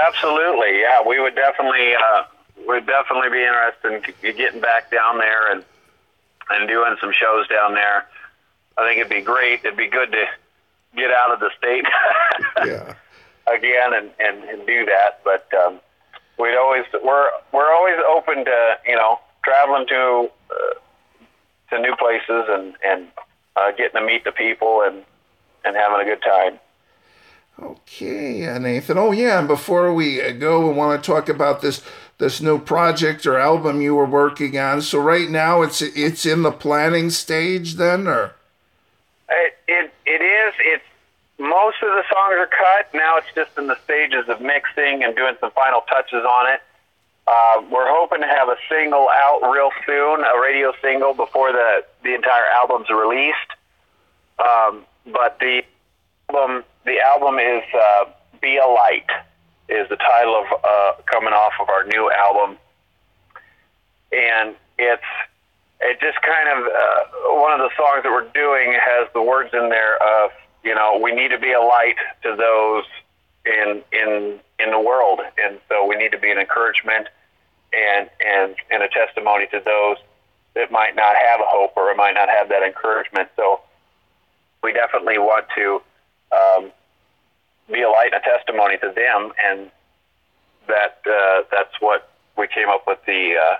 Absolutely, 0.06 0.80
yeah. 0.80 1.06
We 1.06 1.20
would 1.20 1.34
definitely, 1.34 1.94
uh, 1.94 2.24
would 2.66 2.86
definitely 2.86 3.28
be 3.30 3.44
interested 3.44 4.14
in 4.22 4.36
getting 4.36 4.60
back 4.60 4.90
down 4.90 5.18
there 5.18 5.52
and 5.52 5.64
and 6.52 6.68
doing 6.68 6.96
some 7.00 7.12
shows 7.12 7.48
down 7.48 7.74
there. 7.74 8.06
I 8.76 8.86
think 8.86 8.98
it'd 8.98 9.10
be 9.10 9.20
great. 9.20 9.60
It'd 9.64 9.76
be 9.76 9.88
good 9.88 10.12
to 10.12 10.24
get 10.96 11.10
out 11.10 11.32
of 11.32 11.40
the 11.40 11.50
state 11.56 11.84
yeah. 12.66 12.94
again 13.46 13.94
and, 13.94 14.10
and, 14.18 14.44
and 14.44 14.66
do 14.66 14.84
that. 14.86 15.20
But 15.24 15.48
um, 15.54 15.80
we'd 16.38 16.56
always 16.56 16.84
we're 17.04 17.30
we're 17.52 17.72
always 17.72 17.96
open 18.08 18.44
to 18.44 18.78
you 18.86 18.96
know 18.96 19.18
traveling 19.44 19.86
to 19.88 20.30
uh, 20.50 20.74
to 21.70 21.80
new 21.80 21.94
places 21.96 22.44
and 22.48 22.74
and 22.84 23.08
uh, 23.56 23.70
getting 23.72 24.00
to 24.00 24.06
meet 24.06 24.24
the 24.24 24.32
people 24.32 24.82
and 24.82 25.02
and 25.64 25.76
having 25.76 26.00
a 26.00 26.04
good 26.04 26.22
time. 26.22 26.58
Okay, 27.60 28.58
Nathan. 28.58 28.98
Oh 28.98 29.12
yeah, 29.12 29.38
and 29.38 29.46
before 29.46 29.92
we 29.92 30.32
go, 30.32 30.66
we 30.66 30.74
want 30.74 31.02
to 31.02 31.06
talk 31.06 31.28
about 31.28 31.60
this 31.60 31.82
this 32.22 32.40
new 32.40 32.56
project 32.56 33.26
or 33.26 33.36
album 33.36 33.80
you 33.80 33.96
were 33.96 34.06
working 34.06 34.56
on. 34.56 34.80
So 34.80 35.00
right 35.00 35.28
now, 35.28 35.62
it's 35.62 35.82
it's 35.82 36.24
in 36.24 36.42
the 36.42 36.52
planning 36.52 37.10
stage, 37.10 37.74
then, 37.74 38.06
or 38.06 38.36
It, 39.28 39.58
it 39.66 39.92
it 40.06 40.22
is. 40.22 40.54
It's 40.60 40.84
most 41.40 41.82
of 41.82 41.88
the 41.88 42.04
songs 42.08 42.36
are 42.38 42.46
cut. 42.46 42.94
Now 42.94 43.16
it's 43.16 43.26
just 43.34 43.58
in 43.58 43.66
the 43.66 43.76
stages 43.82 44.28
of 44.28 44.40
mixing 44.40 45.02
and 45.02 45.16
doing 45.16 45.34
some 45.40 45.50
final 45.50 45.80
touches 45.80 46.24
on 46.24 46.54
it. 46.54 46.60
Uh, 47.26 47.62
we're 47.72 47.90
hoping 47.90 48.20
to 48.20 48.28
have 48.28 48.48
a 48.48 48.56
single 48.68 49.08
out 49.10 49.40
real 49.52 49.70
soon, 49.84 50.22
a 50.22 50.40
radio 50.40 50.72
single 50.80 51.14
before 51.14 51.50
the 51.50 51.84
the 52.04 52.14
entire 52.14 52.46
album's 52.54 52.88
released. 52.88 53.50
Um, 54.38 54.84
but 55.06 55.40
the 55.40 55.64
album 56.30 56.62
the 56.84 57.00
album 57.00 57.40
is 57.40 57.64
uh, 57.74 58.04
"Be 58.40 58.58
a 58.58 58.66
Light" 58.66 59.10
is 59.68 59.88
the 59.88 59.96
title 59.96 60.36
of 60.36 60.46
uh, 60.64 60.92
coming 61.06 61.32
off 61.32 61.52
of 61.60 61.68
our 61.68 61.84
new 61.84 62.10
album, 62.10 62.58
and 64.12 64.54
it's 64.78 65.02
it 65.80 65.98
just 66.00 66.18
kind 66.22 66.48
of 66.48 66.66
uh, 66.66 67.40
one 67.40 67.52
of 67.52 67.58
the 67.58 67.70
songs 67.76 68.02
that 68.04 68.12
we're 68.12 68.28
doing 68.32 68.72
has 68.72 69.08
the 69.14 69.22
words 69.22 69.50
in 69.52 69.68
there 69.68 69.96
of 70.02 70.30
you 70.62 70.74
know 70.74 71.00
we 71.02 71.12
need 71.12 71.28
to 71.28 71.38
be 71.38 71.52
a 71.52 71.60
light 71.60 71.96
to 72.22 72.36
those 72.36 72.84
in 73.46 73.82
in 73.92 74.40
in 74.58 74.70
the 74.70 74.80
world, 74.80 75.20
and 75.42 75.58
so 75.68 75.86
we 75.86 75.96
need 75.96 76.12
to 76.12 76.18
be 76.18 76.30
an 76.30 76.38
encouragement 76.38 77.08
and 77.72 78.10
and 78.24 78.56
and 78.70 78.82
a 78.82 78.88
testimony 78.88 79.46
to 79.48 79.60
those 79.64 79.96
that 80.54 80.70
might 80.70 80.94
not 80.94 81.16
have 81.16 81.40
a 81.40 81.46
hope 81.46 81.72
or 81.76 81.94
might 81.94 82.12
not 82.12 82.28
have 82.28 82.48
that 82.48 82.62
encouragement. 82.62 83.28
So 83.36 83.60
we 84.62 84.72
definitely 84.72 85.18
want 85.18 85.46
to 85.56 85.82
um, 86.32 86.72
be 87.70 87.82
a 87.82 87.88
light 87.88 88.12
a 88.14 88.20
testimony 88.20 88.76
to 88.78 88.92
them, 88.94 89.32
and 89.44 89.70
that 90.68 91.00
uh, 91.06 91.42
that's 91.50 91.74
what 91.80 92.10
we 92.36 92.46
came 92.48 92.68
up 92.68 92.84
with 92.86 92.98
the 93.06 93.34
uh, 93.36 93.56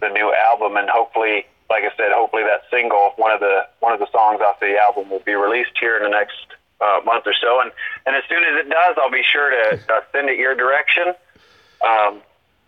the 0.00 0.08
new 0.08 0.32
album, 0.32 0.76
and 0.76 0.88
hopefully, 0.88 1.46
like 1.70 1.84
I 1.84 1.90
said, 1.96 2.12
hopefully 2.12 2.44
that 2.44 2.62
single, 2.70 3.12
one 3.16 3.32
of 3.32 3.40
the 3.40 3.66
one 3.80 3.92
of 3.92 4.00
the 4.00 4.10
songs 4.12 4.40
off 4.40 4.60
the 4.60 4.78
album, 4.78 5.10
will 5.10 5.24
be 5.24 5.34
released 5.34 5.76
here 5.78 5.96
in 5.96 6.02
the 6.02 6.10
next 6.10 6.46
uh, 6.80 7.00
month 7.04 7.26
or 7.26 7.34
so, 7.40 7.60
and 7.60 7.70
and 8.06 8.16
as 8.16 8.22
soon 8.28 8.42
as 8.44 8.64
it 8.64 8.68
does, 8.68 8.96
I'll 8.96 9.10
be 9.10 9.24
sure 9.24 9.50
to 9.50 9.80
uh, 9.92 10.00
send 10.12 10.28
it 10.28 10.38
your 10.38 10.54
direction. 10.54 11.14
Um, 11.86 12.22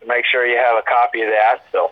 make 0.07 0.25
sure 0.25 0.47
you 0.47 0.57
have 0.57 0.77
a 0.79 0.83
copy 0.83 1.23
of 1.23 1.29
that. 1.31 1.65
So. 1.73 1.91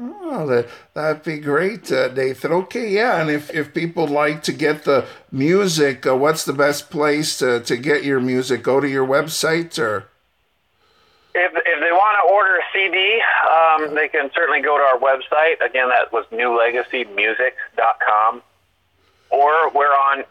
Oh, 0.00 0.44
that 0.48 0.66
that'd 0.94 1.22
be 1.22 1.38
great, 1.38 1.92
uh, 1.92 2.08
Nathan. 2.12 2.50
Okay, 2.52 2.88
yeah, 2.90 3.20
and 3.20 3.30
if 3.30 3.48
if 3.54 3.72
people 3.72 4.08
like 4.08 4.42
to 4.42 4.52
get 4.52 4.82
the 4.84 5.06
music, 5.30 6.04
uh, 6.04 6.16
what's 6.16 6.44
the 6.44 6.52
best 6.52 6.90
place 6.90 7.38
to, 7.38 7.60
to 7.60 7.76
get 7.76 8.02
your 8.02 8.18
music? 8.20 8.64
Go 8.64 8.80
to 8.80 8.88
your 8.88 9.06
website 9.06 9.78
or 9.78 10.08
If, 11.32 11.52
if 11.54 11.80
they 11.80 11.92
want 11.92 12.16
to 12.22 12.24
order 12.32 12.56
a 12.56 12.62
CD, 12.72 13.20
um, 13.54 13.94
they 13.94 14.08
can 14.08 14.32
certainly 14.34 14.60
go 14.60 14.76
to 14.76 14.82
our 14.82 14.98
website. 14.98 15.60
Again, 15.64 15.88
that 15.90 16.12
was 16.12 16.26
newlegacymusic.com. 16.32 18.42
Or 19.30 19.70
we're 19.70 19.94
on 19.94 20.24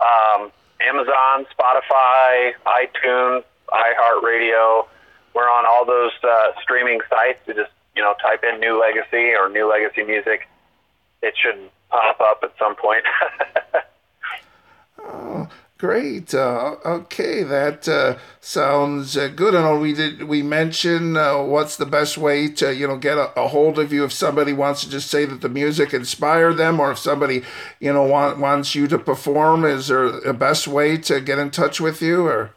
um, 0.00 0.52
Amazon, 0.80 1.46
Spotify, 1.58 2.54
iTunes, 2.64 3.42
iHeartRadio. 3.68 4.86
We're 5.34 5.50
on 5.50 5.66
all 5.66 5.84
those 5.84 6.12
uh, 6.22 6.52
streaming 6.62 7.00
sites. 7.08 7.40
You 7.46 7.54
just 7.54 7.70
you 7.96 8.02
know 8.02 8.14
type 8.22 8.42
in 8.44 8.60
New 8.60 8.80
Legacy 8.80 9.34
or 9.34 9.48
New 9.48 9.68
Legacy 9.68 10.02
Music. 10.02 10.48
It 11.22 11.34
should 11.36 11.70
pop 11.90 12.20
up 12.20 12.40
at 12.42 12.52
some 12.58 12.74
point. 12.76 13.04
Great. 15.80 16.34
Uh, 16.34 16.76
okay, 16.84 17.42
that 17.42 17.88
uh, 17.88 18.18
sounds 18.38 19.16
uh, 19.16 19.28
good. 19.28 19.54
And 19.54 19.80
we 19.80 19.94
did 19.94 20.24
we 20.24 20.42
mention 20.42 21.16
uh, 21.16 21.42
what's 21.42 21.78
the 21.78 21.86
best 21.86 22.18
way 22.18 22.48
to 22.48 22.74
you 22.74 22.86
know 22.86 22.98
get 22.98 23.16
a, 23.16 23.32
a, 23.40 23.48
hold 23.48 23.78
of 23.78 23.90
you 23.90 24.04
if 24.04 24.12
somebody 24.12 24.52
wants 24.52 24.82
to 24.82 24.90
just 24.90 25.10
say 25.10 25.24
that 25.24 25.40
the 25.40 25.48
music 25.48 25.94
inspired 25.94 26.58
them, 26.58 26.80
or 26.80 26.92
if 26.92 26.98
somebody 26.98 27.42
you 27.78 27.94
know 27.94 28.02
want, 28.02 28.38
wants 28.38 28.74
you 28.74 28.88
to 28.88 28.98
perform. 28.98 29.64
Is 29.64 29.88
there 29.88 30.04
a 30.04 30.34
best 30.34 30.68
way 30.68 30.98
to 30.98 31.18
get 31.18 31.38
in 31.38 31.50
touch 31.50 31.80
with 31.80 32.02
you, 32.02 32.26
or? 32.26 32.50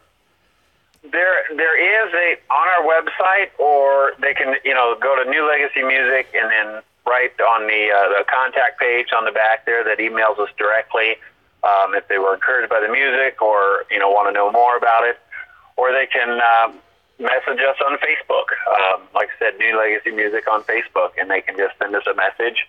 There, 1.10 1.44
there 1.56 1.76
is 1.76 2.12
a 2.14 2.52
on 2.52 2.66
our 2.68 2.82
website, 2.88 3.52
or 3.58 4.12
they 4.20 4.32
can 4.32 4.56
you 4.64 4.74
know 4.74 4.96
go 5.00 5.22
to 5.22 5.28
New 5.28 5.46
Legacy 5.46 5.82
Music 5.82 6.28
and 6.34 6.50
then 6.50 6.82
right 7.06 7.32
on 7.40 7.66
the 7.66 7.92
uh, 7.92 8.18
the 8.18 8.24
contact 8.24 8.80
page 8.80 9.08
on 9.16 9.24
the 9.24 9.32
back 9.32 9.66
there 9.66 9.84
that 9.84 9.98
emails 9.98 10.38
us 10.38 10.48
directly 10.56 11.16
um, 11.62 11.94
if 11.94 12.08
they 12.08 12.18
were 12.18 12.34
encouraged 12.34 12.70
by 12.70 12.80
the 12.80 12.88
music 12.88 13.40
or 13.42 13.84
you 13.90 13.98
know 13.98 14.10
want 14.10 14.28
to 14.28 14.32
know 14.32 14.50
more 14.50 14.76
about 14.76 15.04
it, 15.04 15.20
or 15.76 15.92
they 15.92 16.06
can 16.06 16.40
um, 16.40 16.80
message 17.18 17.60
us 17.60 17.76
on 17.84 17.98
Facebook. 17.98 18.48
Um, 18.64 19.02
like 19.14 19.28
I 19.28 19.38
said, 19.38 19.58
New 19.58 19.76
Legacy 19.76 20.10
Music 20.10 20.48
on 20.50 20.62
Facebook, 20.64 21.12
and 21.18 21.30
they 21.30 21.40
can 21.40 21.56
just 21.56 21.76
send 21.78 21.94
us 21.94 22.04
a 22.06 22.14
message, 22.14 22.66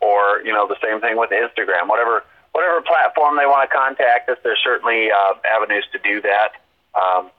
or 0.00 0.40
you 0.44 0.52
know 0.52 0.66
the 0.68 0.76
same 0.82 1.00
thing 1.00 1.16
with 1.16 1.30
Instagram. 1.30 1.88
Whatever 1.88 2.24
whatever 2.52 2.80
platform 2.82 3.36
they 3.36 3.46
want 3.46 3.68
to 3.68 3.74
contact 3.74 4.28
us, 4.28 4.38
there's 4.44 4.60
certainly 4.62 5.10
uh, 5.10 5.34
avenues 5.56 5.84
to 5.92 5.98
do 5.98 6.20
that, 6.20 6.60
um, 6.94 7.30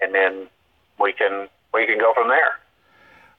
and 0.00 0.14
then 0.14 0.48
we 1.00 1.12
can 1.12 1.48
we 1.72 1.86
can 1.86 1.98
go 1.98 2.12
from 2.14 2.28
there. 2.28 2.58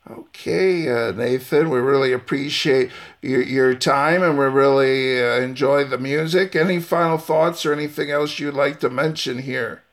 Okay, 0.10 0.90
uh, 0.90 1.12
Nathan, 1.12 1.70
we 1.70 1.80
really 1.80 2.14
appreciate 2.14 2.90
your, 3.22 3.44
your 3.44 3.76
time 3.76 4.24
and 4.24 4.40
we 4.40 4.46
really 4.46 5.22
uh, 5.22 5.40
enjoy 5.40 5.84
the 5.84 6.00
music. 6.00 6.56
Any 6.56 6.80
final 6.80 7.20
thoughts 7.20 7.64
or 7.64 7.74
anything 7.74 8.10
else 8.10 8.40
you'd 8.40 8.56
like 8.56 8.80
to 8.80 8.90
mention 8.90 9.40
here? 9.40 9.84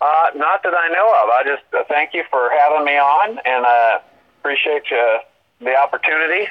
Uh, 0.00 0.30
not 0.36 0.62
that 0.62 0.74
I 0.74 0.88
know 0.88 1.08
of. 1.24 1.30
I 1.30 1.42
just 1.44 1.64
uh, 1.74 1.82
thank 1.88 2.14
you 2.14 2.22
for 2.30 2.50
having 2.50 2.84
me 2.84 2.96
on 2.96 3.40
and 3.44 3.66
uh, 3.66 3.98
appreciate 4.38 4.84
uh, 4.92 5.18
the 5.60 5.74
opportunity. 5.74 6.48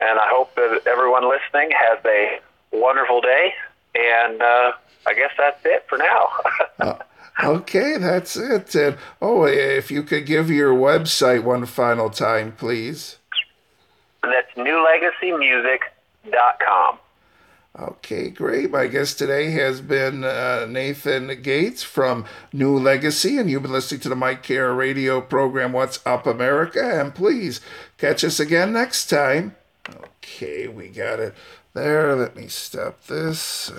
And 0.00 0.20
I 0.20 0.28
hope 0.28 0.54
that 0.54 0.82
everyone 0.86 1.28
listening 1.28 1.72
has 1.72 1.98
a 2.04 2.38
wonderful 2.70 3.22
day. 3.22 3.54
And 3.96 4.40
uh, 4.40 4.72
I 5.06 5.14
guess 5.14 5.30
that's 5.36 5.60
it 5.64 5.86
for 5.88 5.98
now. 5.98 7.00
Okay, 7.42 7.98
that's 7.98 8.36
it. 8.36 8.74
And 8.74 8.96
oh, 9.20 9.44
if 9.44 9.90
you 9.90 10.02
could 10.02 10.24
give 10.26 10.50
your 10.50 10.74
website 10.74 11.44
one 11.44 11.66
final 11.66 12.08
time, 12.08 12.52
please. 12.52 13.18
That's 14.22 14.50
newlegacymusic.com. 14.56 16.98
Okay, 17.78 18.30
great. 18.30 18.70
My 18.70 18.86
guest 18.86 19.18
today 19.18 19.50
has 19.50 19.82
been 19.82 20.24
uh, 20.24 20.64
Nathan 20.66 21.42
Gates 21.42 21.82
from 21.82 22.24
New 22.50 22.78
Legacy, 22.78 23.36
and 23.36 23.50
you've 23.50 23.62
been 23.62 23.72
listening 23.72 24.00
to 24.00 24.08
the 24.08 24.16
Mike 24.16 24.42
Kara 24.42 24.72
radio 24.72 25.20
program, 25.20 25.72
What's 25.72 26.00
Up 26.06 26.26
America. 26.26 26.98
And 26.98 27.14
please 27.14 27.60
catch 27.98 28.24
us 28.24 28.40
again 28.40 28.72
next 28.72 29.10
time. 29.10 29.56
Okay, 29.90 30.68
we 30.68 30.88
got 30.88 31.20
it 31.20 31.34
there. 31.74 32.16
Let 32.16 32.34
me 32.34 32.48
stop 32.48 33.04
this. 33.08 33.70